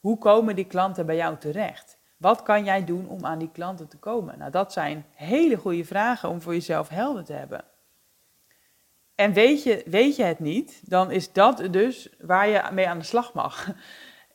Hoe 0.01 0.19
komen 0.19 0.57
die 0.57 0.67
klanten 0.67 1.07
bij 1.07 1.17
jou 1.17 1.39
terecht? 1.39 1.99
Wat 2.25 2.43
kan 2.43 2.65
jij 2.65 2.85
doen 2.85 3.09
om 3.09 3.25
aan 3.25 3.39
die 3.39 3.51
klanten 3.53 3.89
te 3.89 3.99
komen? 3.99 4.39
Nou, 4.39 4.51
dat 4.51 4.73
zijn 4.73 5.05
hele 5.15 5.57
goede 5.57 5.85
vragen 5.85 6.29
om 6.29 6.41
voor 6.41 6.53
jezelf 6.53 6.89
helder 6.89 7.25
te 7.25 7.33
hebben. 7.33 7.65
En 9.15 9.33
weet 9.33 9.63
je, 9.63 9.83
weet 9.87 10.17
je 10.17 10.23
het 10.23 10.39
niet, 10.39 10.91
dan 10.91 11.11
is 11.11 11.33
dat 11.33 11.63
dus 11.71 12.09
waar 12.21 12.49
je 12.49 12.69
mee 12.73 12.89
aan 12.89 12.99
de 12.99 13.05
slag 13.05 13.33
mag. 13.33 13.69
Um, 13.69 13.75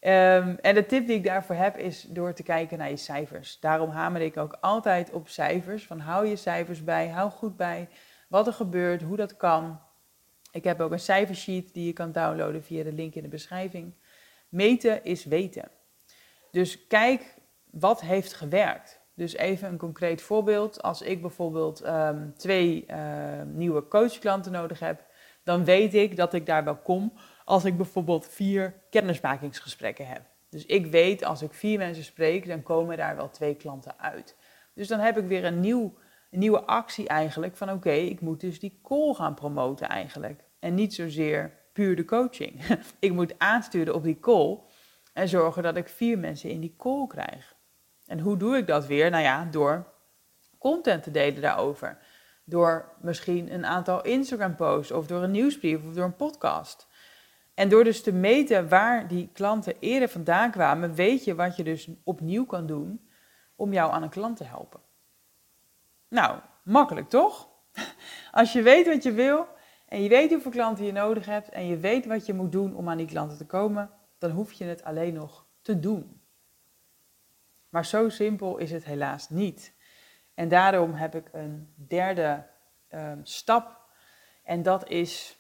en 0.68 0.74
de 0.74 0.86
tip 0.86 1.08
die 1.08 1.16
ik 1.16 1.24
daarvoor 1.24 1.56
heb 1.56 1.78
is 1.78 2.02
door 2.02 2.34
te 2.34 2.44
kijken 2.44 2.78
naar 2.78 2.90
je 2.90 2.98
cijfers. 2.98 3.60
Daarom 3.60 3.90
hamer 3.90 4.22
ik 4.22 4.38
ook 4.38 4.58
altijd 4.62 5.12
op 5.12 5.28
cijfers. 5.28 5.86
Van 5.86 6.00
hou 6.00 6.28
je 6.28 6.36
cijfers 6.36 6.84
bij, 6.84 7.08
hou 7.08 7.32
goed 7.32 7.58
bij 7.58 7.90
wat 8.28 8.48
er 8.48 8.54
gebeurt, 8.54 9.02
hoe 9.02 9.18
dat 9.18 9.38
kan. 9.38 9.80
Ik 10.52 10.64
heb 10.64 10.80
ook 10.80 10.92
een 10.92 11.00
cijfersheet 11.00 11.74
die 11.74 11.86
je 11.86 11.94
kan 11.94 12.12
downloaden 12.12 12.64
via 12.64 12.84
de 12.84 12.94
link 12.94 13.16
in 13.16 13.24
de 13.24 13.30
beschrijving. 13.30 13.94
Meten 14.50 15.04
is 15.04 15.26
weten. 15.26 15.72
Dus 16.52 16.88
kijk 16.88 17.38
wat 17.72 18.02
heeft 18.02 18.34
gewerkt. 18.34 19.00
Dus 19.16 19.36
even 19.36 19.68
een 19.68 19.78
concreet 19.78 20.22
voorbeeld. 20.22 20.82
Als 20.82 21.02
ik 21.02 21.22
bijvoorbeeld 21.22 21.86
um, 21.88 22.34
twee 22.38 22.86
uh, 22.88 22.98
nieuwe 23.46 23.88
coachklanten 23.88 24.52
nodig 24.52 24.80
heb, 24.80 25.06
dan 25.44 25.66
weet 25.66 25.94
ik 25.94 26.16
dat 26.16 26.34
ik 26.34 26.46
daar 26.46 26.64
wel 26.64 26.78
kom 26.78 27.14
als 27.46 27.66
ik 27.66 27.78
bijvoorbeeld 27.78 28.28
vier 28.28 28.74
kennismakingsgesprekken 28.90 30.08
heb. 30.08 30.22
Dus 30.50 30.66
ik 30.66 30.86
weet 30.86 31.24
als 31.24 31.42
ik 31.42 31.54
vier 31.54 31.78
mensen 31.78 32.04
spreek, 32.04 32.48
dan 32.48 32.64
komen 32.64 32.98
daar 32.98 33.16
wel 33.16 33.30
twee 33.30 33.56
klanten 33.56 34.00
uit. 34.00 34.36
Dus 34.74 34.88
dan 34.88 35.00
heb 35.00 35.18
ik 35.18 35.28
weer 35.28 35.46
een, 35.46 35.60
nieuw, 35.60 35.98
een 36.32 36.40
nieuwe 36.40 36.62
actie 36.62 37.08
eigenlijk 37.08 37.58
van 37.58 37.72
oké, 37.72 37.92
ik 37.92 38.22
moet 38.22 38.40
dus 38.40 38.60
die 38.60 38.80
call 38.84 39.14
gaan 39.14 39.34
promoten 39.34 39.90
eigenlijk. 39.90 40.44
En 40.60 40.74
niet 40.74 40.94
zozeer 40.94 41.58
puur 41.74 41.96
de 41.96 42.06
coaching. 42.06 42.62
ik 43.00 43.12
moet 43.12 43.40
aansturen 43.40 43.96
op 43.96 44.04
die 44.04 44.20
call 44.20 44.60
en 45.14 45.28
zorgen 45.28 45.64
dat 45.64 45.76
ik 45.76 45.88
vier 45.90 46.20
mensen 46.20 46.50
in 46.50 46.60
die 46.60 46.76
call 46.78 47.08
krijg. 47.08 47.58
En 48.10 48.20
hoe 48.20 48.38
doe 48.38 48.58
ik 48.58 48.68
dat 48.68 48.86
weer? 48.86 49.10
Nou 49.10 49.24
ja, 49.24 49.46
door 49.46 49.86
content 50.58 51.04
te 51.04 51.12
delen 51.12 51.42
daarover. 51.42 51.98
Door 52.44 52.92
misschien 53.02 53.54
een 53.54 53.66
aantal 53.66 54.04
Instagram 54.04 54.56
posts 54.56 54.92
of 54.92 55.08
door 55.08 55.24
een 55.24 55.32
nieuwsbrief 55.32 55.86
of 55.86 55.94
door 55.94 56.06
een 56.06 56.16
podcast. 56.16 56.88
En 57.54 57.70
door 57.70 57.84
dus 57.84 58.02
te 58.02 58.12
meten 58.12 58.70
waar 58.70 59.08
die 59.08 59.30
klanten 59.34 59.76
eerder 59.80 60.10
vandaan 60.10 60.52
kwamen, 60.52 60.94
weet 60.94 61.24
je 61.24 61.36
wat 61.36 61.56
je 61.56 61.64
dus 61.64 61.90
opnieuw 62.04 62.46
kan 62.46 62.66
doen 62.66 63.10
om 63.56 63.74
jou 63.74 63.92
aan 63.92 64.04
een 64.04 64.10
klant 64.10 64.38
te 64.38 64.44
helpen. 64.44 64.80
Nou, 66.08 66.40
makkelijk 66.64 67.10
toch? 67.10 67.50
Als 68.32 68.54
je 68.54 68.62
weet 68.62 68.88
wat 68.88 69.04
je 69.04 69.12
wil 69.12 69.48
en 69.88 70.02
je 70.02 70.10
weet 70.10 70.32
hoeveel 70.32 70.52
klanten 70.52 70.86
je 70.86 70.92
nodig 70.92 71.26
hebt 71.26 71.50
en 71.50 71.66
je 71.66 71.78
weet 71.78 72.06
wat 72.06 72.26
je 72.26 72.34
moet 72.34 72.52
doen 72.52 72.76
om 72.76 72.90
aan 72.90 72.98
die 72.98 73.08
klanten 73.08 73.38
te 73.38 73.46
komen, 73.46 73.90
dan 74.18 74.32
hoef 74.32 74.52
je 74.52 74.64
het 74.64 74.84
alleen 74.84 75.14
nog 75.14 75.46
te 75.62 75.80
doen. 75.80 76.19
Maar 77.70 77.86
zo 77.86 78.10
simpel 78.10 78.58
is 78.58 78.72
het 78.72 78.86
helaas 78.86 79.30
niet. 79.30 79.74
En 80.34 80.48
daarom 80.48 80.94
heb 80.94 81.16
ik 81.16 81.30
een 81.32 81.74
derde 81.76 82.46
um, 82.90 83.20
stap 83.26 83.80
en 84.44 84.64
dat 84.64 84.90
is 84.90 85.38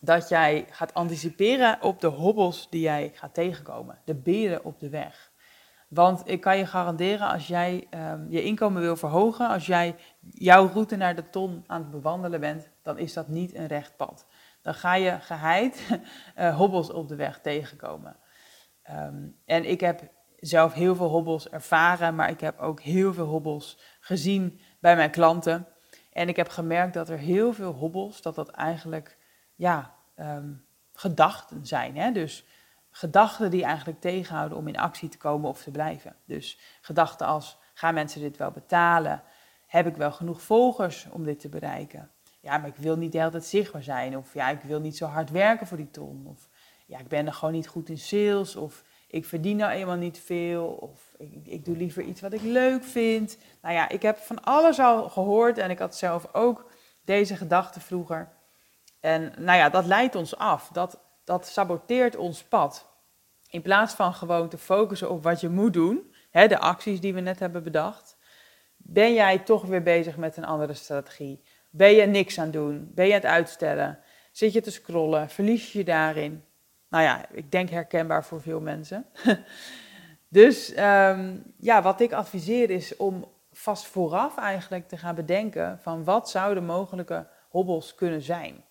dat 0.00 0.28
jij 0.28 0.66
gaat 0.70 0.94
anticiperen 0.94 1.82
op 1.82 2.00
de 2.00 2.06
hobbels 2.06 2.70
die 2.70 2.80
jij 2.80 3.10
gaat 3.14 3.34
tegenkomen, 3.34 3.98
de 4.04 4.14
beren 4.14 4.64
op 4.64 4.80
de 4.80 4.88
weg. 4.88 5.30
Want 5.88 6.22
ik 6.24 6.40
kan 6.40 6.58
je 6.58 6.66
garanderen, 6.66 7.28
als 7.28 7.46
jij 7.46 7.86
um, 7.90 8.26
je 8.30 8.42
inkomen 8.42 8.82
wil 8.82 8.96
verhogen, 8.96 9.48
als 9.48 9.66
jij 9.66 9.96
jouw 10.30 10.68
route 10.68 10.96
naar 10.96 11.14
de 11.14 11.30
ton 11.30 11.64
aan 11.66 11.80
het 11.80 11.90
bewandelen 11.90 12.40
bent, 12.40 12.70
dan 12.82 12.98
is 12.98 13.12
dat 13.12 13.28
niet 13.28 13.54
een 13.54 13.66
recht 13.66 13.96
pad. 13.96 14.26
Dan 14.62 14.74
ga 14.74 14.94
je 14.94 15.20
geheid 15.20 16.00
uh, 16.38 16.56
hobbels 16.58 16.90
op 16.90 17.08
de 17.08 17.16
weg 17.16 17.40
tegenkomen. 17.40 18.16
Um, 18.90 19.36
en 19.44 19.64
ik 19.64 19.80
heb 19.80 20.10
zelf 20.46 20.72
heel 20.72 20.96
veel 20.96 21.08
hobbels 21.08 21.48
ervaren, 21.48 22.14
maar 22.14 22.30
ik 22.30 22.40
heb 22.40 22.58
ook 22.58 22.80
heel 22.80 23.14
veel 23.14 23.26
hobbels 23.26 23.78
gezien 24.00 24.60
bij 24.80 24.96
mijn 24.96 25.10
klanten. 25.10 25.66
En 26.12 26.28
ik 26.28 26.36
heb 26.36 26.48
gemerkt 26.48 26.94
dat 26.94 27.08
er 27.08 27.18
heel 27.18 27.52
veel 27.52 27.72
hobbels, 27.72 28.22
dat 28.22 28.34
dat 28.34 28.48
eigenlijk 28.48 29.18
ja, 29.54 29.94
um, 30.16 30.64
gedachten 30.92 31.66
zijn. 31.66 31.96
Hè? 31.96 32.12
Dus 32.12 32.44
gedachten 32.90 33.50
die 33.50 33.64
eigenlijk 33.64 34.00
tegenhouden 34.00 34.58
om 34.58 34.68
in 34.68 34.78
actie 34.78 35.08
te 35.08 35.18
komen 35.18 35.48
of 35.48 35.62
te 35.62 35.70
blijven. 35.70 36.16
Dus 36.24 36.58
gedachten 36.80 37.26
als, 37.26 37.58
gaan 37.74 37.94
mensen 37.94 38.20
dit 38.20 38.36
wel 38.36 38.50
betalen? 38.50 39.22
Heb 39.66 39.86
ik 39.86 39.96
wel 39.96 40.12
genoeg 40.12 40.42
volgers 40.42 41.06
om 41.10 41.24
dit 41.24 41.40
te 41.40 41.48
bereiken? 41.48 42.10
Ja, 42.40 42.58
maar 42.58 42.68
ik 42.68 42.76
wil 42.76 42.96
niet 42.96 43.12
de 43.12 43.18
hele 43.18 43.30
tijd 43.30 43.44
zichtbaar 43.44 43.82
zijn. 43.82 44.16
Of 44.16 44.34
ja, 44.34 44.48
ik 44.48 44.62
wil 44.62 44.80
niet 44.80 44.96
zo 44.96 45.06
hard 45.06 45.30
werken 45.30 45.66
voor 45.66 45.76
die 45.76 45.90
ton. 45.90 46.26
Of 46.26 46.48
ja, 46.86 46.98
ik 46.98 47.08
ben 47.08 47.26
er 47.26 47.32
gewoon 47.32 47.54
niet 47.54 47.68
goed 47.68 47.88
in 47.88 47.98
sales. 47.98 48.56
Of 48.56 48.84
ik 49.12 49.24
verdien 49.24 49.56
nou 49.56 49.72
eenmaal 49.72 49.96
niet 49.96 50.18
veel. 50.18 50.66
Of 50.66 51.14
ik, 51.18 51.46
ik 51.46 51.64
doe 51.64 51.76
liever 51.76 52.02
iets 52.02 52.20
wat 52.20 52.32
ik 52.32 52.42
leuk 52.42 52.84
vind. 52.84 53.38
Nou 53.62 53.74
ja, 53.74 53.88
ik 53.88 54.02
heb 54.02 54.16
van 54.16 54.44
alles 54.44 54.78
al 54.78 55.08
gehoord. 55.08 55.58
En 55.58 55.70
ik 55.70 55.78
had 55.78 55.96
zelf 55.96 56.34
ook 56.34 56.70
deze 57.04 57.36
gedachten 57.36 57.80
vroeger. 57.80 58.32
En 59.00 59.32
nou 59.38 59.58
ja, 59.58 59.68
dat 59.68 59.84
leidt 59.84 60.14
ons 60.14 60.36
af. 60.36 60.68
Dat, 60.68 61.00
dat 61.24 61.46
saboteert 61.46 62.16
ons 62.16 62.42
pad. 62.42 62.88
In 63.50 63.62
plaats 63.62 63.94
van 63.94 64.14
gewoon 64.14 64.48
te 64.48 64.58
focussen 64.58 65.10
op 65.10 65.22
wat 65.22 65.40
je 65.40 65.48
moet 65.48 65.72
doen, 65.72 66.14
hè, 66.30 66.48
de 66.48 66.58
acties 66.58 67.00
die 67.00 67.14
we 67.14 67.20
net 67.20 67.38
hebben 67.38 67.62
bedacht, 67.62 68.16
ben 68.76 69.14
jij 69.14 69.38
toch 69.38 69.64
weer 69.64 69.82
bezig 69.82 70.16
met 70.16 70.36
een 70.36 70.44
andere 70.44 70.74
strategie. 70.74 71.44
Ben 71.70 71.90
je 71.90 72.06
niks 72.06 72.38
aan 72.38 72.50
doen? 72.50 72.90
Ben 72.94 73.06
je 73.06 73.12
het 73.12 73.24
uitstellen? 73.24 73.98
Zit 74.30 74.52
je 74.52 74.60
te 74.60 74.70
scrollen? 74.70 75.30
Verlies 75.30 75.72
je 75.72 75.78
je 75.78 75.84
daarin? 75.84 76.44
Nou 76.92 77.04
ja, 77.04 77.24
ik 77.30 77.50
denk 77.50 77.68
herkenbaar 77.70 78.24
voor 78.24 78.40
veel 78.40 78.60
mensen. 78.60 79.06
dus 80.28 80.76
um, 80.78 81.54
ja, 81.58 81.82
wat 81.82 82.00
ik 82.00 82.12
adviseer 82.12 82.70
is 82.70 82.96
om 82.96 83.24
vast 83.52 83.86
vooraf 83.86 84.36
eigenlijk 84.36 84.88
te 84.88 84.96
gaan 84.96 85.14
bedenken 85.14 85.78
van 85.78 86.04
wat 86.04 86.30
zouden 86.30 86.64
mogelijke 86.64 87.26
hobbels 87.48 87.94
kunnen 87.94 88.22
zijn. 88.22 88.64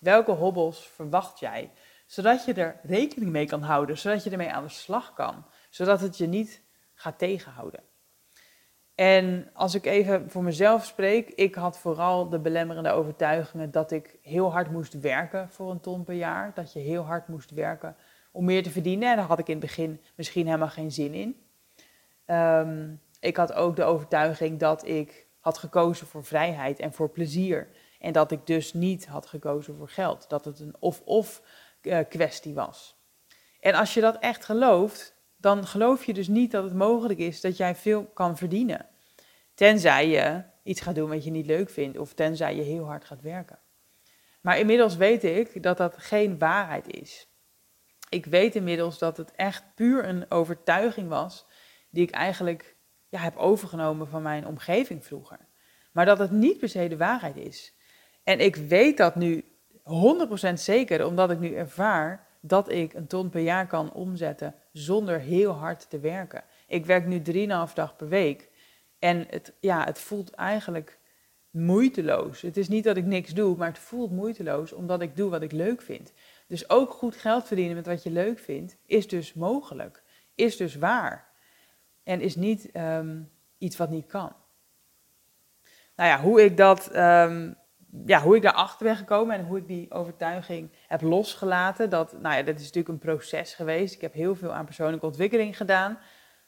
Welke 0.00 0.30
hobbels 0.30 0.88
verwacht 0.88 1.38
jij? 1.38 1.70
Zodat 2.06 2.44
je 2.44 2.54
er 2.54 2.80
rekening 2.82 3.30
mee 3.30 3.46
kan 3.46 3.62
houden, 3.62 3.98
zodat 3.98 4.24
je 4.24 4.30
ermee 4.30 4.52
aan 4.52 4.64
de 4.64 4.68
slag 4.68 5.12
kan, 5.12 5.46
zodat 5.70 6.00
het 6.00 6.18
je 6.18 6.26
niet 6.26 6.62
gaat 6.94 7.18
tegenhouden. 7.18 7.82
En 8.94 9.50
als 9.52 9.74
ik 9.74 9.86
even 9.86 10.30
voor 10.30 10.42
mezelf 10.42 10.84
spreek, 10.84 11.30
ik 11.30 11.54
had 11.54 11.78
vooral 11.78 12.28
de 12.28 12.38
belemmerende 12.38 12.90
overtuigingen 12.90 13.70
dat 13.70 13.90
ik 13.90 14.18
heel 14.22 14.52
hard 14.52 14.70
moest 14.70 15.00
werken 15.00 15.48
voor 15.50 15.70
een 15.70 15.80
ton 15.80 16.04
per 16.04 16.14
jaar. 16.14 16.52
Dat 16.54 16.72
je 16.72 16.78
heel 16.78 17.02
hard 17.02 17.28
moest 17.28 17.50
werken 17.50 17.96
om 18.32 18.44
meer 18.44 18.62
te 18.62 18.70
verdienen. 18.70 19.10
En 19.10 19.16
daar 19.16 19.26
had 19.26 19.38
ik 19.38 19.48
in 19.48 19.56
het 19.56 19.66
begin 19.66 20.00
misschien 20.14 20.46
helemaal 20.46 20.68
geen 20.68 20.92
zin 20.92 21.14
in. 21.14 21.36
Um, 22.26 23.00
ik 23.20 23.36
had 23.36 23.52
ook 23.52 23.76
de 23.76 23.84
overtuiging 23.84 24.58
dat 24.58 24.86
ik 24.86 25.26
had 25.40 25.58
gekozen 25.58 26.06
voor 26.06 26.24
vrijheid 26.24 26.78
en 26.78 26.92
voor 26.92 27.08
plezier. 27.08 27.68
En 28.00 28.12
dat 28.12 28.30
ik 28.30 28.46
dus 28.46 28.72
niet 28.72 29.06
had 29.06 29.26
gekozen 29.26 29.76
voor 29.76 29.88
geld. 29.88 30.28
Dat 30.28 30.44
het 30.44 30.60
een 30.60 30.76
of-of 30.78 31.42
uh, 31.82 31.98
kwestie 32.08 32.54
was. 32.54 32.96
En 33.60 33.74
als 33.74 33.94
je 33.94 34.00
dat 34.00 34.18
echt 34.18 34.44
gelooft, 34.44 35.13
dan 35.44 35.66
geloof 35.66 36.04
je 36.04 36.14
dus 36.14 36.28
niet 36.28 36.50
dat 36.50 36.64
het 36.64 36.74
mogelijk 36.74 37.18
is 37.18 37.40
dat 37.40 37.56
jij 37.56 37.74
veel 37.74 38.04
kan 38.04 38.36
verdienen. 38.36 38.86
Tenzij 39.54 40.08
je 40.08 40.42
iets 40.62 40.80
gaat 40.80 40.94
doen 40.94 41.08
wat 41.08 41.24
je 41.24 41.30
niet 41.30 41.46
leuk 41.46 41.70
vindt 41.70 41.98
of 41.98 42.14
tenzij 42.14 42.56
je 42.56 42.62
heel 42.62 42.84
hard 42.84 43.04
gaat 43.04 43.20
werken. 43.20 43.58
Maar 44.40 44.58
inmiddels 44.58 44.96
weet 44.96 45.24
ik 45.24 45.62
dat 45.62 45.76
dat 45.76 45.94
geen 45.98 46.38
waarheid 46.38 46.86
is. 46.86 47.28
Ik 48.08 48.26
weet 48.26 48.54
inmiddels 48.54 48.98
dat 48.98 49.16
het 49.16 49.32
echt 49.32 49.64
puur 49.74 50.08
een 50.08 50.30
overtuiging 50.30 51.08
was 51.08 51.46
die 51.90 52.02
ik 52.02 52.10
eigenlijk 52.10 52.76
ja, 53.08 53.18
heb 53.18 53.36
overgenomen 53.36 54.08
van 54.08 54.22
mijn 54.22 54.46
omgeving 54.46 55.04
vroeger. 55.04 55.38
Maar 55.92 56.06
dat 56.06 56.18
het 56.18 56.30
niet 56.30 56.58
per 56.58 56.68
se 56.68 56.88
de 56.88 56.96
waarheid 56.96 57.36
is. 57.36 57.74
En 58.22 58.40
ik 58.40 58.56
weet 58.56 58.96
dat 58.96 59.14
nu 59.14 59.44
100% 60.50 60.52
zeker, 60.54 61.06
omdat 61.06 61.30
ik 61.30 61.38
nu 61.38 61.54
ervaar 61.54 62.26
dat 62.46 62.70
ik 62.70 62.94
een 62.94 63.06
ton 63.06 63.28
per 63.28 63.40
jaar 63.40 63.66
kan 63.66 63.92
omzetten 63.92 64.54
zonder 64.72 65.20
heel 65.20 65.52
hard 65.52 65.90
te 65.90 65.98
werken. 65.98 66.44
Ik 66.66 66.86
werk 66.86 67.06
nu 67.06 67.22
3,5 67.68 67.72
dag 67.74 67.96
per 67.96 68.08
week 68.08 68.50
en 68.98 69.26
het, 69.30 69.52
ja, 69.60 69.84
het 69.84 69.98
voelt 69.98 70.30
eigenlijk 70.30 70.98
moeiteloos. 71.50 72.40
Het 72.40 72.56
is 72.56 72.68
niet 72.68 72.84
dat 72.84 72.96
ik 72.96 73.04
niks 73.04 73.34
doe, 73.34 73.56
maar 73.56 73.68
het 73.68 73.78
voelt 73.78 74.10
moeiteloos 74.10 74.72
omdat 74.72 75.00
ik 75.00 75.16
doe 75.16 75.30
wat 75.30 75.42
ik 75.42 75.52
leuk 75.52 75.82
vind. 75.82 76.12
Dus 76.46 76.70
ook 76.70 76.90
goed 76.90 77.16
geld 77.16 77.46
verdienen 77.46 77.76
met 77.76 77.86
wat 77.86 78.02
je 78.02 78.10
leuk 78.10 78.38
vindt, 78.38 78.76
is 78.86 79.08
dus 79.08 79.34
mogelijk. 79.34 80.02
is 80.34 80.56
dus 80.56 80.74
waar. 80.74 81.28
En 82.02 82.20
is 82.20 82.36
niet 82.36 82.70
ehm, 82.70 83.20
iets 83.58 83.76
wat 83.76 83.90
niet 83.90 84.06
kan. 84.06 84.32
Nou 85.96 86.08
ja, 86.08 86.20
hoe 86.20 86.44
ik 86.44 86.56
dat, 86.56 86.96
um, 86.96 87.56
ja, 88.06 88.20
hoe 88.20 88.36
ik 88.36 88.42
daarachter 88.42 88.86
ben 88.86 88.96
gekomen 88.96 89.36
en 89.36 89.44
hoe 89.44 89.58
ik 89.58 89.66
die 89.66 89.90
overtuiging 89.90 90.70
heb 90.86 91.00
losgelaten, 91.00 91.90
dat, 91.90 92.12
nou 92.20 92.36
ja, 92.36 92.42
dat 92.42 92.54
is 92.54 92.62
natuurlijk 92.62 92.88
een 92.88 92.98
proces 92.98 93.54
geweest. 93.54 93.94
Ik 93.94 94.00
heb 94.00 94.12
heel 94.12 94.34
veel 94.34 94.52
aan 94.52 94.64
persoonlijke 94.64 95.06
ontwikkeling 95.06 95.56
gedaan. 95.56 95.98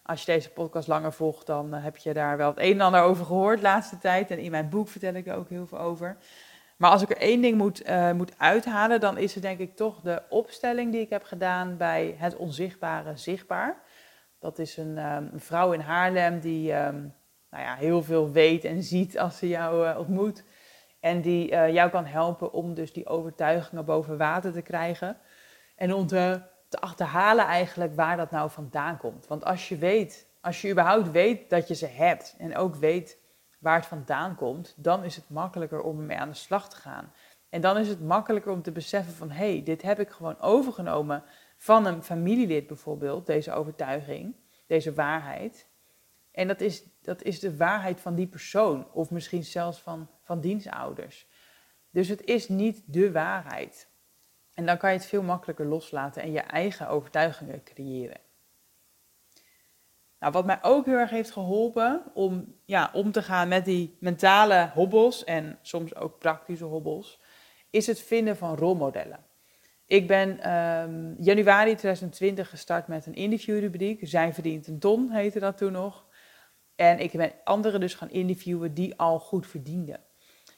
Als 0.02 0.20
je 0.20 0.32
deze 0.32 0.50
podcast 0.50 0.88
langer 0.88 1.12
volgt, 1.12 1.46
dan 1.46 1.74
eh, 1.74 1.84
heb 1.84 1.96
je 1.96 2.12
daar 2.12 2.36
wel 2.36 2.48
het 2.48 2.58
een 2.58 2.72
en 2.72 2.80
ander 2.80 3.00
over 3.00 3.24
gehoord 3.24 3.56
de 3.56 3.62
laatste 3.62 3.98
tijd. 3.98 4.30
En 4.30 4.38
in 4.38 4.50
mijn 4.50 4.68
boek 4.68 4.88
vertel 4.88 5.14
ik 5.14 5.26
er 5.26 5.36
ook 5.36 5.48
heel 5.48 5.66
veel 5.66 5.78
over. 5.78 6.16
Maar 6.76 6.90
als 6.90 7.02
ik 7.02 7.10
er 7.10 7.16
één 7.16 7.40
ding 7.40 7.56
moet, 7.58 7.88
uh, 7.88 8.12
moet 8.12 8.38
uithalen, 8.38 9.00
dan 9.00 9.18
is 9.18 9.34
het 9.34 9.42
denk 9.42 9.58
ik 9.58 9.76
toch 9.76 10.00
de 10.00 10.22
opstelling 10.28 10.92
die 10.92 11.00
ik 11.00 11.10
heb 11.10 11.22
gedaan 11.22 11.76
bij 11.76 12.14
het 12.18 12.36
onzichtbare 12.36 13.16
zichtbaar. 13.16 13.82
Dat 14.38 14.58
is 14.58 14.76
een, 14.76 14.96
een 14.96 15.40
vrouw 15.40 15.72
in 15.72 15.80
Haarlem 15.80 16.40
die 16.40 16.72
um, 16.72 17.14
nou 17.50 17.62
ja, 17.62 17.74
heel 17.74 18.02
veel 18.02 18.30
weet 18.30 18.64
en 18.64 18.82
ziet 18.82 19.18
als 19.18 19.38
ze 19.38 19.48
jou 19.48 19.98
ontmoet. 19.98 20.44
En 21.06 21.20
die 21.20 21.50
uh, 21.50 21.72
jou 21.72 21.90
kan 21.90 22.04
helpen 22.04 22.52
om 22.52 22.74
dus 22.74 22.92
die 22.92 23.06
overtuigingen 23.06 23.84
boven 23.84 24.18
water 24.18 24.52
te 24.52 24.62
krijgen. 24.62 25.16
En 25.76 25.94
om 25.94 26.06
te, 26.06 26.40
te 26.68 26.78
achterhalen 26.78 27.44
eigenlijk 27.44 27.94
waar 27.94 28.16
dat 28.16 28.30
nou 28.30 28.50
vandaan 28.50 28.96
komt. 28.96 29.26
Want 29.26 29.44
als 29.44 29.68
je 29.68 29.76
weet, 29.76 30.28
als 30.40 30.60
je 30.60 30.70
überhaupt 30.70 31.10
weet 31.10 31.50
dat 31.50 31.68
je 31.68 31.74
ze 31.74 31.86
hebt 31.86 32.34
en 32.38 32.56
ook 32.56 32.74
weet 32.74 33.18
waar 33.58 33.76
het 33.76 33.86
vandaan 33.86 34.34
komt, 34.34 34.74
dan 34.76 35.04
is 35.04 35.16
het 35.16 35.28
makkelijker 35.28 35.80
om 35.80 35.98
ermee 35.98 36.18
aan 36.18 36.28
de 36.28 36.34
slag 36.34 36.68
te 36.68 36.76
gaan. 36.76 37.12
En 37.48 37.60
dan 37.60 37.78
is 37.78 37.88
het 37.88 38.00
makkelijker 38.00 38.52
om 38.52 38.62
te 38.62 38.72
beseffen 38.72 39.14
van 39.14 39.30
hé, 39.30 39.52
hey, 39.52 39.62
dit 39.62 39.82
heb 39.82 40.00
ik 40.00 40.10
gewoon 40.10 40.40
overgenomen 40.40 41.22
van 41.56 41.86
een 41.86 42.02
familielid 42.02 42.66
bijvoorbeeld, 42.66 43.26
deze 43.26 43.52
overtuiging, 43.52 44.34
deze 44.66 44.94
waarheid. 44.94 45.66
En 46.36 46.46
dat 46.48 46.60
is, 46.60 46.84
dat 47.02 47.22
is 47.22 47.40
de 47.40 47.56
waarheid 47.56 48.00
van 48.00 48.14
die 48.14 48.26
persoon, 48.26 48.92
of 48.92 49.10
misschien 49.10 49.44
zelfs 49.44 49.78
van, 49.78 50.08
van 50.22 50.40
dienstouders. 50.40 51.26
Dus 51.90 52.08
het 52.08 52.24
is 52.24 52.48
niet 52.48 52.82
de 52.86 53.12
waarheid. 53.12 53.88
En 54.54 54.66
dan 54.66 54.76
kan 54.76 54.90
je 54.90 54.96
het 54.96 55.06
veel 55.06 55.22
makkelijker 55.22 55.66
loslaten 55.66 56.22
en 56.22 56.32
je 56.32 56.40
eigen 56.40 56.88
overtuigingen 56.88 57.62
creëren. 57.62 58.20
Nou, 60.18 60.32
wat 60.32 60.46
mij 60.46 60.58
ook 60.62 60.86
heel 60.86 60.94
erg 60.94 61.10
heeft 61.10 61.30
geholpen 61.30 62.02
om 62.14 62.54
ja, 62.64 62.90
om 62.92 63.12
te 63.12 63.22
gaan 63.22 63.48
met 63.48 63.64
die 63.64 63.96
mentale 64.00 64.70
hobbels 64.74 65.24
en 65.24 65.58
soms 65.62 65.94
ook 65.94 66.18
praktische 66.18 66.64
hobbels, 66.64 67.20
is 67.70 67.86
het 67.86 68.00
vinden 68.00 68.36
van 68.36 68.56
rolmodellen. 68.56 69.24
Ik 69.86 70.06
ben 70.06 70.54
um, 70.54 71.16
januari 71.18 71.74
2020 71.74 72.48
gestart 72.48 72.86
met 72.86 73.06
een 73.06 73.14
interviewrubriek. 73.14 74.00
Zij 74.02 74.34
verdient 74.34 74.66
een 74.66 74.78
ton, 74.78 75.10
heette 75.10 75.38
dat 75.38 75.56
toen 75.56 75.72
nog. 75.72 76.05
En 76.76 76.98
ik 76.98 77.12
ben 77.12 77.32
anderen 77.44 77.80
dus 77.80 77.94
gaan 77.94 78.10
interviewen 78.10 78.74
die 78.74 78.98
al 78.98 79.18
goed 79.18 79.46
verdienden. 79.46 80.00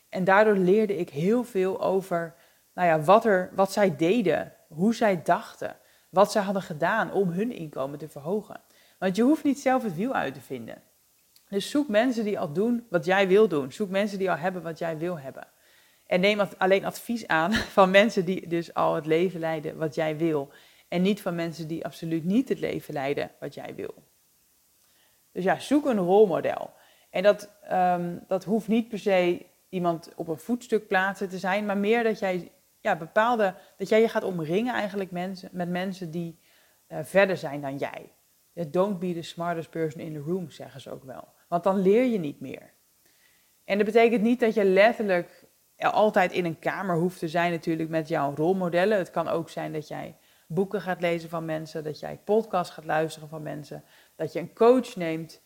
En 0.09 0.25
daardoor 0.25 0.57
leerde 0.57 0.97
ik 0.97 1.11
heel 1.11 1.45
veel 1.45 1.81
over 1.81 2.35
nou 2.75 2.89
ja, 2.89 3.01
wat, 3.01 3.25
er, 3.25 3.51
wat 3.55 3.73
zij 3.73 3.97
deden, 3.97 4.55
hoe 4.69 4.95
zij 4.95 5.23
dachten, 5.23 5.77
wat 6.11 6.33
zij 6.33 6.43
hadden 6.43 6.63
gedaan 6.63 7.13
om 7.13 7.29
hun 7.29 7.53
inkomen 7.53 7.99
te 7.99 8.09
verhogen. 8.09 8.61
Want 8.99 9.17
je 9.17 9.23
hoeft 9.23 9.45
niet 9.45 9.61
zelf 9.61 9.83
het 9.83 9.97
wiel 9.97 10.13
uit 10.13 10.35
te 10.35 10.41
vinden. 10.41 10.83
Dus 11.49 11.71
zoek 11.71 11.89
mensen 11.89 12.25
die 12.25 12.39
al 12.39 12.53
doen 12.53 12.87
wat 12.91 13.05
jij 13.05 13.29
wil 13.29 13.49
doen. 13.49 13.73
Zoek 13.73 13.91
mensen 13.91 14.19
die 14.19 14.31
al 14.31 14.37
hebben 14.37 14.63
wat 14.63 14.79
jij 14.79 14.99
wil 14.99 15.19
hebben. 15.19 15.47
En 16.07 16.21
neem 16.21 16.41
alleen 16.59 16.85
advies 16.85 17.27
aan 17.27 17.53
van 17.79 17.91
mensen 17.91 18.25
die 18.25 18.49
dus 18.49 18.75
al 18.75 18.95
het 18.95 19.07
leven 19.07 19.41
leiden 19.41 19.77
wat 19.77 19.95
jij 19.95 20.17
wil. 20.17 20.53
En 20.89 21.03
niet 21.03 21.21
van 21.21 21.35
mensen 21.35 21.69
die 21.69 21.85
absoluut 21.85 22.25
niet 22.25 22.49
het 22.49 22.61
leven 22.61 22.95
leiden 22.95 23.31
wat 23.41 23.55
jij 23.55 23.75
wil. 23.75 23.95
Dus 25.39 25.47
ja, 25.47 25.59
zoek 25.59 25.87
een 25.87 25.99
rolmodel. 25.99 26.71
En 27.11 27.23
dat, 27.23 27.51
um, 27.73 28.25
dat 28.27 28.45
hoeft 28.45 28.69
niet 28.69 28.89
per 28.89 28.99
se 28.99 29.47
iemand 29.69 30.11
op 30.17 30.29
een 30.29 30.39
voetstuk 30.39 30.87
plaatsen 30.87 31.29
te 31.29 31.39
zijn, 31.39 31.67
maar 31.67 31.77
meer 31.77 32.03
dat 32.03 32.19
jij 32.19 32.53
ja, 32.81 32.97
bepaalde, 32.97 33.55
dat 33.77 33.89
jij 33.89 34.01
je 34.01 34.09
gaat 34.09 34.25
omringen 34.25 34.75
eigenlijk 34.75 35.11
mensen, 35.11 35.49
met 35.53 35.69
mensen 35.69 36.11
die 36.11 36.39
uh, 36.89 36.99
verder 37.03 37.37
zijn 37.37 37.61
dan 37.61 37.77
jij. 37.77 38.13
Don't 38.53 38.99
be 38.99 39.15
the 39.15 39.23
smartest 39.23 39.71
person 39.71 40.01
in 40.01 40.13
the 40.13 40.19
room, 40.19 40.51
zeggen 40.51 40.81
ze 40.81 40.91
ook 40.91 41.05
wel. 41.05 41.29
Want 41.49 41.65
dan 41.65 41.79
leer 41.79 42.05
je 42.05 42.19
niet 42.19 42.41
meer. 42.41 42.73
En 43.65 43.77
dat 43.77 43.87
betekent 43.87 44.23
niet 44.23 44.41
dat 44.41 44.55
je 44.55 44.65
letterlijk 44.65 45.45
altijd 45.77 46.33
in 46.33 46.45
een 46.45 46.59
kamer 46.59 46.97
hoeft 46.97 47.19
te 47.19 47.29
zijn 47.29 47.51
natuurlijk 47.51 47.89
met 47.89 48.09
jouw 48.09 48.35
rolmodellen. 48.35 48.99
Het 48.99 49.11
kan 49.11 49.29
ook 49.29 49.51
zijn 49.51 49.73
dat 49.73 49.89
jij 49.89 50.17
boeken 50.49 50.81
gaat 50.81 51.01
lezen 51.01 51.29
van 51.29 51.45
mensen, 51.45 51.85
dat 51.85 52.01
jij 52.01 52.21
podcasts 52.25 52.75
gaat 52.75 52.85
luisteren 52.85 53.29
van 53.29 53.43
mensen, 53.43 53.85
dat 54.19 54.33
je 54.33 54.39
een 54.39 54.55
coach 54.55 54.97
neemt. 54.97 55.41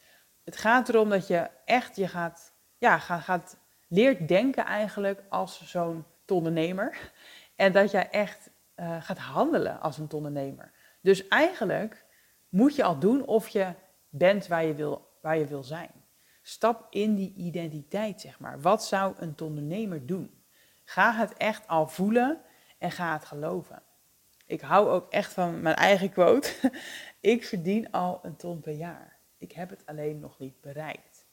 Het 0.44 0.56
gaat 0.56 0.88
erom 0.88 1.08
dat 1.08 1.26
je 1.26 1.50
echt 1.64 1.96
je 1.96 2.08
gaat, 2.08 2.54
ja, 2.78 2.98
gaat, 2.98 3.58
leert 3.88 4.28
denken 4.28 4.64
eigenlijk 4.64 5.22
als 5.28 5.62
zo'n 5.64 6.04
ondernemer. 6.26 6.96
En 7.56 7.72
dat 7.72 7.90
jij 7.90 8.10
echt 8.10 8.50
uh, 8.76 9.02
gaat 9.02 9.18
handelen 9.18 9.80
als 9.80 9.98
een 9.98 10.12
ondernemer. 10.12 10.72
Dus 11.00 11.28
eigenlijk 11.28 12.04
moet 12.48 12.76
je 12.76 12.82
al 12.82 12.98
doen 12.98 13.26
of 13.26 13.48
je 13.48 13.74
bent 14.08 14.46
waar 14.46 14.64
je 14.64 14.74
wil, 14.74 15.18
waar 15.20 15.38
je 15.38 15.46
wil 15.46 15.62
zijn. 15.62 15.90
Stap 16.42 16.86
in 16.90 17.14
die 17.14 17.34
identiteit, 17.36 18.20
zeg 18.20 18.38
maar. 18.38 18.60
Wat 18.60 18.84
zou 18.84 19.14
een 19.18 19.34
ondernemer 19.42 20.06
doen? 20.06 20.42
Ga 20.84 21.12
het 21.12 21.32
echt 21.36 21.68
al 21.68 21.88
voelen 21.88 22.40
en 22.78 22.90
ga 22.90 23.12
het 23.12 23.24
geloven. 23.24 23.82
Ik 24.46 24.60
hou 24.60 24.88
ook 24.88 25.12
echt 25.12 25.32
van 25.32 25.60
mijn 25.60 25.76
eigen 25.76 26.10
quote. 26.10 26.52
Ik 27.22 27.44
verdien 27.44 27.90
al 27.90 28.20
een 28.22 28.36
ton 28.36 28.60
per 28.60 28.72
jaar. 28.72 29.16
Ik 29.38 29.52
heb 29.52 29.70
het 29.70 29.86
alleen 29.86 30.20
nog 30.20 30.38
niet 30.38 30.60
bereikt. 30.60 31.26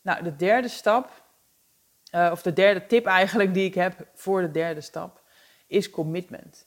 Nou, 0.00 0.22
de 0.22 0.36
derde 0.36 0.68
stap, 0.68 1.24
uh, 2.14 2.28
of 2.32 2.42
de 2.42 2.52
derde 2.52 2.86
tip 2.86 3.06
eigenlijk 3.06 3.54
die 3.54 3.64
ik 3.64 3.74
heb 3.74 4.08
voor 4.14 4.40
de 4.40 4.50
derde 4.50 4.80
stap, 4.80 5.22
is 5.66 5.90
commitment. 5.90 6.66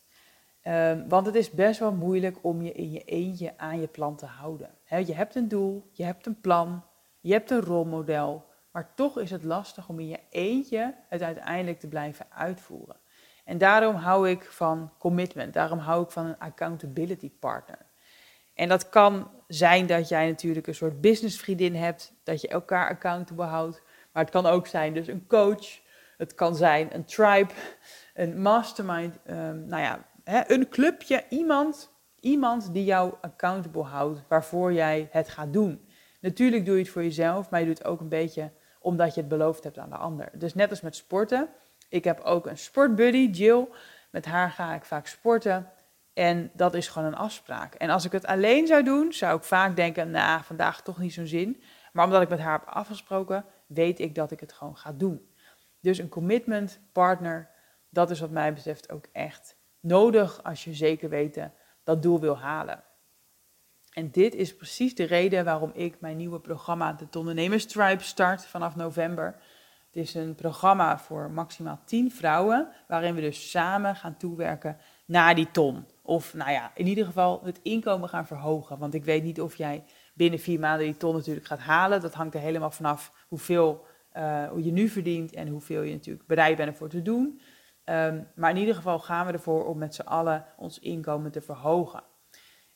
Um, 0.63 1.10
want 1.10 1.25
het 1.25 1.36
is 1.36 1.49
best 1.49 1.80
wel 1.80 1.93
moeilijk 1.93 2.38
om 2.41 2.62
je 2.62 2.71
in 2.71 2.91
je 2.91 3.04
eentje 3.04 3.58
aan 3.58 3.82
je 3.82 3.88
plan 3.88 4.15
te 4.15 4.25
houden. 4.25 4.78
Je 4.86 5.13
hebt 5.13 5.36
een 5.36 5.47
doel, 5.47 5.89
je 5.91 6.04
hebt 6.04 6.25
een 6.25 6.41
plan, 6.41 6.84
je 7.19 7.32
hebt 7.32 7.51
een 7.51 7.62
rolmodel, 7.62 8.45
maar 8.71 8.93
toch 8.95 9.19
is 9.19 9.32
het 9.32 9.43
lastig 9.43 9.89
om 9.89 9.99
in 9.99 10.08
je 10.08 10.19
eentje 10.30 10.95
het 11.08 11.21
uiteindelijk 11.21 11.80
te 11.80 11.88
blijven 11.88 12.25
uitvoeren. 12.30 12.95
En 13.46 13.58
daarom 13.58 13.96
hou 13.96 14.30
ik 14.30 14.44
van 14.44 14.92
commitment, 14.98 15.54
daarom 15.54 15.80
hou 15.80 16.04
ik 16.04 16.12
van 16.12 16.26
een 16.26 16.40
accountability 16.40 17.32
partner. 17.40 17.86
En 18.54 18.70
dat 18.70 18.90
kan 18.90 19.32
zijn 19.48 19.88
dat 19.88 20.10
jij 20.10 20.28
natuurlijk 20.28 20.68
een 20.68 20.76
soort 20.76 21.02
businessvriendin 21.02 21.76
hebt, 21.76 22.14
dat 22.24 22.42
je 22.42 22.48
elkaar 22.48 22.90
accountable 22.90 23.46
houdt. 23.46 23.82
Maar 24.12 24.24
het 24.24 24.32
kan 24.32 24.46
ook 24.46 24.68
zijn 24.68 24.94
dus 24.94 25.08
een 25.08 25.28
coach, 25.28 25.80
het 26.18 26.36
kan 26.36 26.56
zijn 26.56 26.96
een 26.96 27.06
tribe, 27.06 27.54
een 28.14 28.42
mastermind, 28.42 29.18
um, 29.30 29.66
nou 29.66 29.82
ja, 29.82 30.06
hè, 30.24 30.52
een 30.52 30.70
clubje, 30.70 31.24
iemand, 31.30 31.92
iemand 32.20 32.74
die 32.74 32.86
jou 32.86 33.14
accountable 33.22 33.84
houdt 33.84 34.22
waarvoor 34.28 34.74
jij 34.74 35.08
het 35.12 35.30
gaat 35.30 35.54
doen. 35.54 35.88
Natuurlijk 36.20 36.66
doe 36.66 36.76
je 36.76 36.82
het 36.82 36.92
voor 36.92 37.04
jezelf, 37.04 37.50
maar 37.50 37.60
je 37.60 37.66
doet 37.66 37.78
het 37.78 37.88
ook 37.88 38.00
een 38.00 38.10
beetje 38.10 38.52
omdat 38.80 39.14
je 39.14 39.20
het 39.20 39.30
beloofd 39.30 39.64
hebt 39.64 39.78
aan 39.78 39.90
de 39.90 39.96
ander. 39.96 40.30
Dus 40.34 40.54
net 40.54 40.70
als 40.70 40.82
met 40.82 40.96
sporten. 40.96 41.50
Ik 41.89 42.04
heb 42.04 42.19
ook 42.19 42.45
een 42.45 42.58
sportbuddy, 42.58 43.30
Jill. 43.32 43.67
Met 44.10 44.26
haar 44.26 44.52
ga 44.52 44.74
ik 44.74 44.86
vaak 44.86 45.08
sporten. 45.08 45.69
En 46.13 46.52
dat 46.54 46.74
is 46.74 46.88
gewoon 46.88 47.08
een 47.08 47.15
afspraak. 47.15 47.74
En 47.74 47.89
als 47.89 48.06
ik 48.06 48.12
het 48.12 48.26
alleen 48.26 48.67
zou 48.67 48.84
doen, 48.84 49.13
zou 49.13 49.38
ik 49.38 49.43
vaak 49.43 49.76
denken, 49.76 50.12
nou, 50.12 50.43
vandaag 50.43 50.82
toch 50.82 50.98
niet 50.98 51.13
zo'n 51.13 51.28
zin. 51.28 51.62
Maar 51.93 52.06
omdat 52.06 52.21
ik 52.21 52.30
met 52.30 52.39
haar 52.39 52.60
heb 52.60 52.67
afgesproken, 52.67 53.45
weet 53.67 54.00
ik 54.00 54.15
dat 54.15 54.32
ik 54.32 54.39
het 54.39 54.54
gewoon 54.54 54.78
ga 54.78 54.91
doen. 54.91 55.30
Dus 55.80 55.98
een 55.98 56.10
commitment 56.10 56.80
partner, 56.91 57.50
dat 57.89 58.12
is 58.12 58.19
wat 58.19 58.30
mij 58.30 58.54
betreft 58.54 58.91
ook 58.91 59.06
echt 59.12 59.58
nodig 59.80 60.43
als 60.43 60.63
je 60.63 60.74
zeker 60.74 61.10
weten 61.10 61.54
dat 61.84 62.02
doel 62.02 62.19
wil 62.19 62.38
halen. 62.38 62.84
En 63.93 64.12
dit 64.12 64.36
is 64.36 64.56
precies 64.56 64.95
de 64.95 65.04
reden 65.04 65.45
waarom 65.45 65.71
ik 65.74 66.00
mijn 66.00 66.17
nieuwe 66.17 66.39
programma, 66.39 66.93
de 66.93 67.19
Ondernemers 67.19 67.65
Tribe, 67.65 68.04
start 68.04 68.45
vanaf 68.45 68.76
november. 68.76 69.36
Het 69.96 70.04
is 70.04 70.14
een 70.14 70.36
programma 70.36 71.00
voor 71.00 71.32
maximaal 71.32 71.80
10 71.86 72.12
vrouwen, 72.12 72.68
waarin 72.88 73.16
we 73.16 73.22
dus 73.22 73.50
samen 73.50 73.96
gaan 73.96 74.18
toewerken 74.18 74.78
naar 75.06 75.36
die 75.36 75.52
ton. 75.52 75.86
Of 76.02 76.34
nou 76.34 76.52
ja, 76.52 76.72
in 76.74 76.88
ieder 76.88 77.06
geval 77.06 77.42
het 77.44 77.60
inkomen 77.64 78.10
gaan 78.10 78.28
verhogen. 78.28 78.78
Want 78.78 78.94
ik 78.94 79.04
weet 79.04 79.24
niet 79.24 79.42
of 79.42 79.56
jij 79.56 79.84
binnen 80.14 80.40
vier 80.40 80.60
maanden 80.60 80.86
die 80.86 80.98
ton 80.98 81.16
natuurlijk 81.16 81.46
gaat 81.46 81.60
halen. 81.60 82.02
Dat 82.02 82.14
hangt 82.14 82.34
er 82.34 82.40
helemaal 82.40 82.72
vanaf 82.72 83.26
hoeveel 83.28 83.86
uh, 84.14 84.48
je 84.58 84.72
nu 84.72 84.90
verdient 84.90 85.34
en 85.34 85.48
hoeveel 85.48 85.82
je 85.82 85.94
natuurlijk 85.94 86.28
bereid 86.28 86.58
bent 86.58 86.70
ervoor 86.70 86.90
te 86.90 87.02
doen. 87.02 87.42
Um, 87.86 88.28
maar 88.36 88.50
in 88.50 88.58
ieder 88.58 88.76
geval 88.76 89.00
gaan 89.00 89.26
we 89.26 89.32
ervoor 89.32 89.66
om 89.66 89.78
met 89.78 89.96
z'n 89.96 90.02
allen 90.02 90.46
ons 90.58 90.80
inkomen 90.80 91.32
te 91.32 91.42
verhogen. 91.42 92.04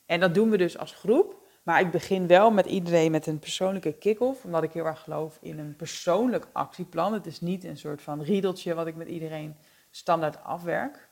En 0.06 0.20
dat 0.20 0.34
doen 0.34 0.50
we 0.50 0.56
dus 0.56 0.78
als 0.78 0.92
groep. 0.92 1.39
Maar 1.62 1.80
ik 1.80 1.90
begin 1.90 2.26
wel 2.26 2.50
met 2.50 2.66
iedereen 2.66 3.10
met 3.10 3.26
een 3.26 3.38
persoonlijke 3.38 3.92
kick-off, 3.92 4.44
omdat 4.44 4.62
ik 4.62 4.72
heel 4.72 4.86
erg 4.86 5.00
geloof 5.00 5.38
in 5.40 5.58
een 5.58 5.76
persoonlijk 5.76 6.48
actieplan. 6.52 7.12
Het 7.12 7.26
is 7.26 7.40
niet 7.40 7.64
een 7.64 7.76
soort 7.76 8.02
van 8.02 8.22
riedeltje 8.22 8.74
wat 8.74 8.86
ik 8.86 8.96
met 8.96 9.08
iedereen 9.08 9.56
standaard 9.90 10.44
afwerk. 10.44 11.08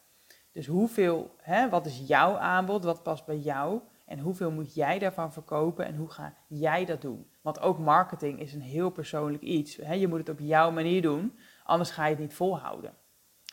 Dus 0.53 0.67
hoeveel, 0.67 1.35
hè, 1.43 1.69
wat 1.69 1.87
is 1.87 2.03
jouw 2.07 2.37
aanbod, 2.37 2.85
wat 2.85 3.03
past 3.03 3.25
bij 3.25 3.37
jou? 3.37 3.81
En 4.07 4.19
hoeveel 4.19 4.51
moet 4.51 4.75
jij 4.75 4.99
daarvan 4.99 5.33
verkopen 5.33 5.87
en 5.87 5.97
hoe 5.97 6.11
ga 6.11 6.35
jij 6.47 6.85
dat 6.85 7.01
doen? 7.01 7.31
Want 7.41 7.61
ook 7.61 7.79
marketing 7.79 8.41
is 8.41 8.55
een 8.55 8.61
heel 8.61 8.91
persoonlijk 8.91 9.43
iets. 9.43 9.75
Je 9.75 10.09
moet 10.09 10.19
het 10.19 10.29
op 10.29 10.39
jouw 10.41 10.71
manier 10.71 11.03
doen, 11.03 11.39
anders 11.65 11.91
ga 11.91 12.05
je 12.05 12.11
het 12.11 12.19
niet 12.19 12.35
volhouden. 12.35 12.95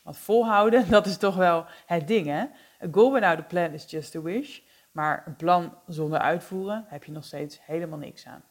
Want 0.03 0.17
volhouden, 0.17 0.89
dat 0.97 1.05
is 1.05 1.17
toch 1.17 1.35
wel 1.35 1.65
het 1.85 2.07
ding, 2.07 2.25
hè? 2.25 2.41
A 2.83 2.87
goal 2.91 3.13
without 3.13 3.39
a 3.39 3.43
plan 3.43 3.71
is 3.71 3.89
just 3.89 4.15
a 4.15 4.21
wish. 4.21 4.59
Maar 4.95 5.23
een 5.25 5.35
plan 5.35 5.77
zonder 5.87 6.19
uitvoeren 6.19 6.85
heb 6.87 7.03
je 7.03 7.11
nog 7.11 7.23
steeds 7.23 7.65
helemaal 7.65 7.97
niks 7.97 8.25
aan. 8.27 8.43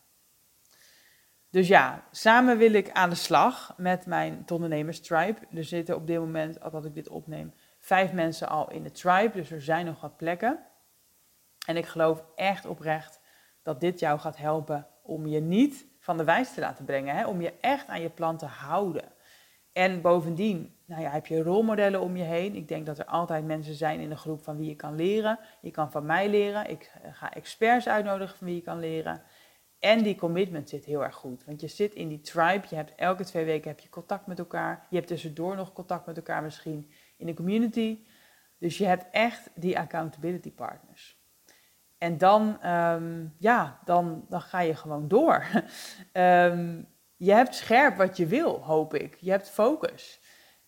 Dus 1.50 1.68
ja, 1.68 2.04
samen 2.10 2.58
wil 2.58 2.72
ik 2.72 2.90
aan 2.90 3.10
de 3.10 3.16
slag 3.16 3.74
met 3.76 4.06
mijn 4.06 4.44
ondernemers 4.52 5.00
tribe. 5.00 5.38
Er 5.54 5.64
zitten 5.64 5.96
op 5.96 6.06
dit 6.06 6.18
moment, 6.18 6.60
als 6.60 6.84
ik 6.84 6.94
dit 6.94 7.08
opneem, 7.08 7.54
vijf 7.78 8.12
mensen 8.12 8.48
al 8.48 8.70
in 8.70 8.82
de 8.82 8.90
tribe. 8.90 9.30
Dus 9.32 9.50
er 9.50 9.62
zijn 9.62 9.86
nog 9.86 10.00
wat 10.00 10.16
plekken. 10.16 10.58
En 11.66 11.76
ik 11.76 11.86
geloof 11.86 12.24
echt 12.34 12.66
oprecht 12.66 13.20
dat 13.62 13.80
dit 13.80 14.00
jou 14.00 14.18
gaat 14.18 14.36
helpen 14.36 14.86
om 15.02 15.26
je 15.26 15.40
niet 15.40 15.86
van 15.98 16.16
de 16.16 16.24
wijs 16.24 16.54
te 16.54 16.60
laten 16.60 16.84
brengen. 16.84 17.16
Hè? 17.16 17.26
Om 17.26 17.40
je 17.40 17.54
echt 17.60 17.88
aan 17.88 18.00
je 18.00 18.10
plan 18.10 18.36
te 18.36 18.46
houden. 18.46 19.12
En 19.72 20.00
bovendien 20.00 20.73
nou 20.86 21.02
ja, 21.02 21.10
heb 21.10 21.26
je 21.26 21.42
rolmodellen 21.42 22.00
om 22.00 22.16
je 22.16 22.22
heen. 22.22 22.54
Ik 22.54 22.68
denk 22.68 22.86
dat 22.86 22.98
er 22.98 23.04
altijd 23.04 23.44
mensen 23.44 23.74
zijn 23.74 24.00
in 24.00 24.08
de 24.08 24.16
groep 24.16 24.42
van 24.42 24.56
wie 24.56 24.68
je 24.68 24.76
kan 24.76 24.94
leren. 24.94 25.38
Je 25.60 25.70
kan 25.70 25.90
van 25.90 26.06
mij 26.06 26.28
leren. 26.28 26.70
Ik 26.70 26.92
ga 27.12 27.32
experts 27.32 27.88
uitnodigen 27.88 28.38
van 28.38 28.46
wie 28.46 28.56
je 28.56 28.62
kan 28.62 28.78
leren. 28.78 29.22
En 29.78 30.02
die 30.02 30.16
commitment 30.16 30.68
zit 30.68 30.84
heel 30.84 31.04
erg 31.04 31.14
goed. 31.14 31.44
Want 31.44 31.60
je 31.60 31.68
zit 31.68 31.94
in 31.94 32.08
die 32.08 32.20
tribe. 32.20 32.66
Je 32.68 32.76
hebt 32.76 32.92
elke 32.96 33.24
twee 33.24 33.44
weken 33.44 33.70
heb 33.70 33.80
je 33.80 33.88
contact 33.88 34.26
met 34.26 34.38
elkaar. 34.38 34.86
Je 34.90 34.96
hebt 34.96 35.08
tussendoor 35.08 35.56
nog 35.56 35.72
contact 35.72 36.06
met 36.06 36.16
elkaar 36.16 36.42
misschien 36.42 36.90
in 37.16 37.26
de 37.26 37.34
community. 37.34 37.98
Dus 38.58 38.78
je 38.78 38.86
hebt 38.86 39.06
echt 39.10 39.50
die 39.54 39.78
accountability 39.78 40.52
partners. 40.52 41.22
En 41.98 42.18
dan, 42.18 42.60
ehm, 42.60 43.26
ja, 43.38 43.80
dan, 43.84 44.24
dan 44.28 44.40
ga 44.40 44.60
je 44.60 44.74
gewoon 44.74 45.08
door. 45.08 45.44
Ehm, 46.12 46.82
je 47.16 47.32
hebt 47.32 47.54
scherp 47.54 47.96
wat 47.96 48.16
je 48.16 48.26
wil, 48.26 48.60
hoop 48.60 48.94
ik. 48.94 49.16
Je 49.20 49.30
hebt 49.30 49.50
focus. 49.50 50.20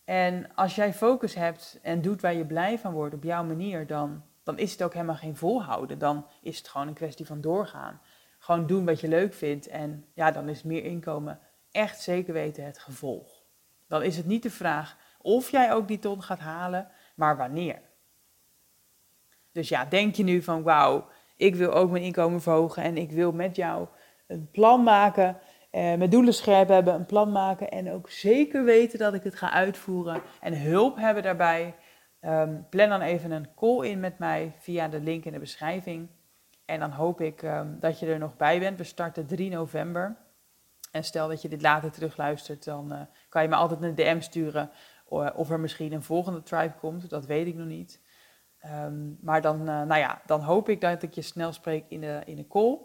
En 0.06 0.54
als 0.54 0.74
jij 0.74 0.94
focus 0.94 1.34
hebt 1.34 1.78
en 1.82 2.02
doet 2.02 2.20
waar 2.20 2.34
je 2.34 2.46
blij 2.46 2.78
van 2.78 2.92
wordt 2.92 3.14
op 3.14 3.22
jouw 3.22 3.44
manier, 3.44 3.86
dan, 3.86 4.22
dan 4.42 4.58
is 4.58 4.72
het 4.72 4.82
ook 4.82 4.92
helemaal 4.92 5.16
geen 5.16 5.36
volhouden. 5.36 5.98
Dan 5.98 6.26
is 6.42 6.58
het 6.58 6.68
gewoon 6.68 6.88
een 6.88 6.94
kwestie 6.94 7.26
van 7.26 7.40
doorgaan. 7.40 8.00
Gewoon 8.38 8.66
doen 8.66 8.84
wat 8.84 9.00
je 9.00 9.08
leuk 9.08 9.34
vindt 9.34 9.66
en 9.66 10.06
ja, 10.14 10.30
dan 10.30 10.48
is 10.48 10.62
meer 10.62 10.84
inkomen 10.84 11.40
echt 11.70 12.00
zeker 12.00 12.32
weten 12.32 12.64
het 12.64 12.78
gevolg. 12.78 13.42
Dan 13.88 14.02
is 14.02 14.16
het 14.16 14.26
niet 14.26 14.42
de 14.42 14.50
vraag 14.50 14.96
of 15.18 15.50
jij 15.50 15.72
ook 15.72 15.88
die 15.88 15.98
ton 15.98 16.22
gaat 16.22 16.38
halen, 16.38 16.88
maar 17.14 17.36
wanneer. 17.36 17.80
Dus 19.52 19.68
ja, 19.68 19.84
denk 19.84 20.14
je 20.14 20.22
nu 20.22 20.42
van 20.42 20.62
wauw, 20.62 21.08
ik 21.36 21.54
wil 21.54 21.72
ook 21.72 21.90
mijn 21.90 22.02
inkomen 22.02 22.42
verhogen 22.42 22.82
en 22.82 22.96
ik 22.96 23.10
wil 23.10 23.32
met 23.32 23.56
jou 23.56 23.88
een 24.26 24.50
plan 24.50 24.82
maken 24.82 25.38
uh, 25.76 25.82
mijn 25.82 26.10
doelen 26.10 26.34
scherp 26.34 26.68
hebben, 26.68 26.94
een 26.94 27.06
plan 27.06 27.32
maken 27.32 27.70
en 27.70 27.92
ook 27.92 28.10
zeker 28.10 28.64
weten 28.64 28.98
dat 28.98 29.14
ik 29.14 29.22
het 29.22 29.34
ga 29.34 29.50
uitvoeren 29.50 30.22
en 30.40 30.60
hulp 30.60 30.96
hebben 30.96 31.22
daarbij. 31.22 31.74
Um, 32.20 32.66
plan 32.70 32.88
dan 32.88 33.00
even 33.00 33.30
een 33.30 33.54
call 33.54 33.86
in 33.86 34.00
met 34.00 34.18
mij 34.18 34.52
via 34.58 34.88
de 34.88 35.00
link 35.00 35.24
in 35.24 35.32
de 35.32 35.38
beschrijving. 35.38 36.08
En 36.64 36.80
dan 36.80 36.90
hoop 36.90 37.20
ik 37.20 37.42
um, 37.42 37.76
dat 37.80 37.98
je 37.98 38.06
er 38.06 38.18
nog 38.18 38.36
bij 38.36 38.58
bent. 38.58 38.78
We 38.78 38.84
starten 38.84 39.26
3 39.26 39.50
november. 39.50 40.16
En 40.92 41.04
stel 41.04 41.28
dat 41.28 41.42
je 41.42 41.48
dit 41.48 41.62
later 41.62 41.90
terugluistert, 41.90 42.64
dan 42.64 42.92
uh, 42.92 43.00
kan 43.28 43.42
je 43.42 43.48
me 43.48 43.54
altijd 43.54 43.82
een 43.82 43.94
DM 43.94 44.20
sturen 44.20 44.70
of 45.34 45.50
er 45.50 45.60
misschien 45.60 45.92
een 45.92 46.02
volgende 46.02 46.42
tribe 46.42 46.74
komt. 46.80 47.10
Dat 47.10 47.26
weet 47.26 47.46
ik 47.46 47.54
nog 47.54 47.66
niet. 47.66 48.00
Um, 48.64 49.18
maar 49.20 49.40
dan, 49.40 49.60
uh, 49.60 49.66
nou 49.66 49.96
ja, 49.96 50.22
dan 50.26 50.40
hoop 50.40 50.68
ik 50.68 50.80
dat 50.80 51.02
ik 51.02 51.14
je 51.14 51.22
snel 51.22 51.52
spreek 51.52 51.84
in 51.88 52.00
de, 52.00 52.22
in 52.24 52.36
de 52.36 52.46
call. 52.46 52.78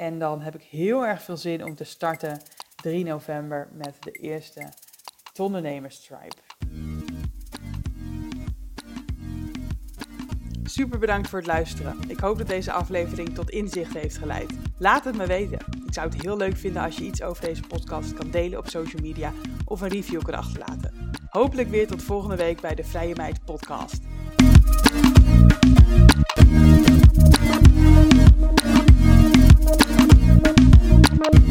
En 0.00 0.18
dan 0.18 0.40
heb 0.40 0.54
ik 0.54 0.62
heel 0.62 1.06
erg 1.06 1.22
veel 1.22 1.36
zin 1.36 1.64
om 1.64 1.74
te 1.74 1.84
starten 1.84 2.40
3 2.76 3.04
november 3.04 3.68
met 3.72 3.96
de 4.00 4.10
eerste 4.10 4.68
Tondernemers 5.32 6.00
Tribe. 6.00 6.36
Super 10.62 10.98
bedankt 10.98 11.28
voor 11.28 11.38
het 11.38 11.48
luisteren. 11.48 11.96
Ik 12.08 12.18
hoop 12.18 12.38
dat 12.38 12.46
deze 12.46 12.72
aflevering 12.72 13.34
tot 13.34 13.50
inzicht 13.50 13.94
heeft 13.94 14.18
geleid. 14.18 14.52
Laat 14.78 15.04
het 15.04 15.16
me 15.16 15.26
weten. 15.26 15.58
Ik 15.86 15.94
zou 15.94 16.08
het 16.08 16.22
heel 16.22 16.36
leuk 16.36 16.56
vinden 16.56 16.82
als 16.82 16.96
je 16.96 17.04
iets 17.04 17.22
over 17.22 17.44
deze 17.44 17.62
podcast 17.62 18.14
kan 18.14 18.30
delen 18.30 18.58
op 18.58 18.68
social 18.68 19.02
media 19.02 19.32
of 19.64 19.80
een 19.80 19.88
review 19.88 20.22
kan 20.22 20.34
achterlaten. 20.34 21.10
Hopelijk 21.28 21.68
weer 21.68 21.86
tot 21.86 22.02
volgende 22.02 22.36
week 22.36 22.60
bij 22.60 22.74
de 22.74 22.84
Vrije 22.84 23.14
Meid 23.14 23.44
podcast. 23.44 24.00
smoke. 31.20 31.49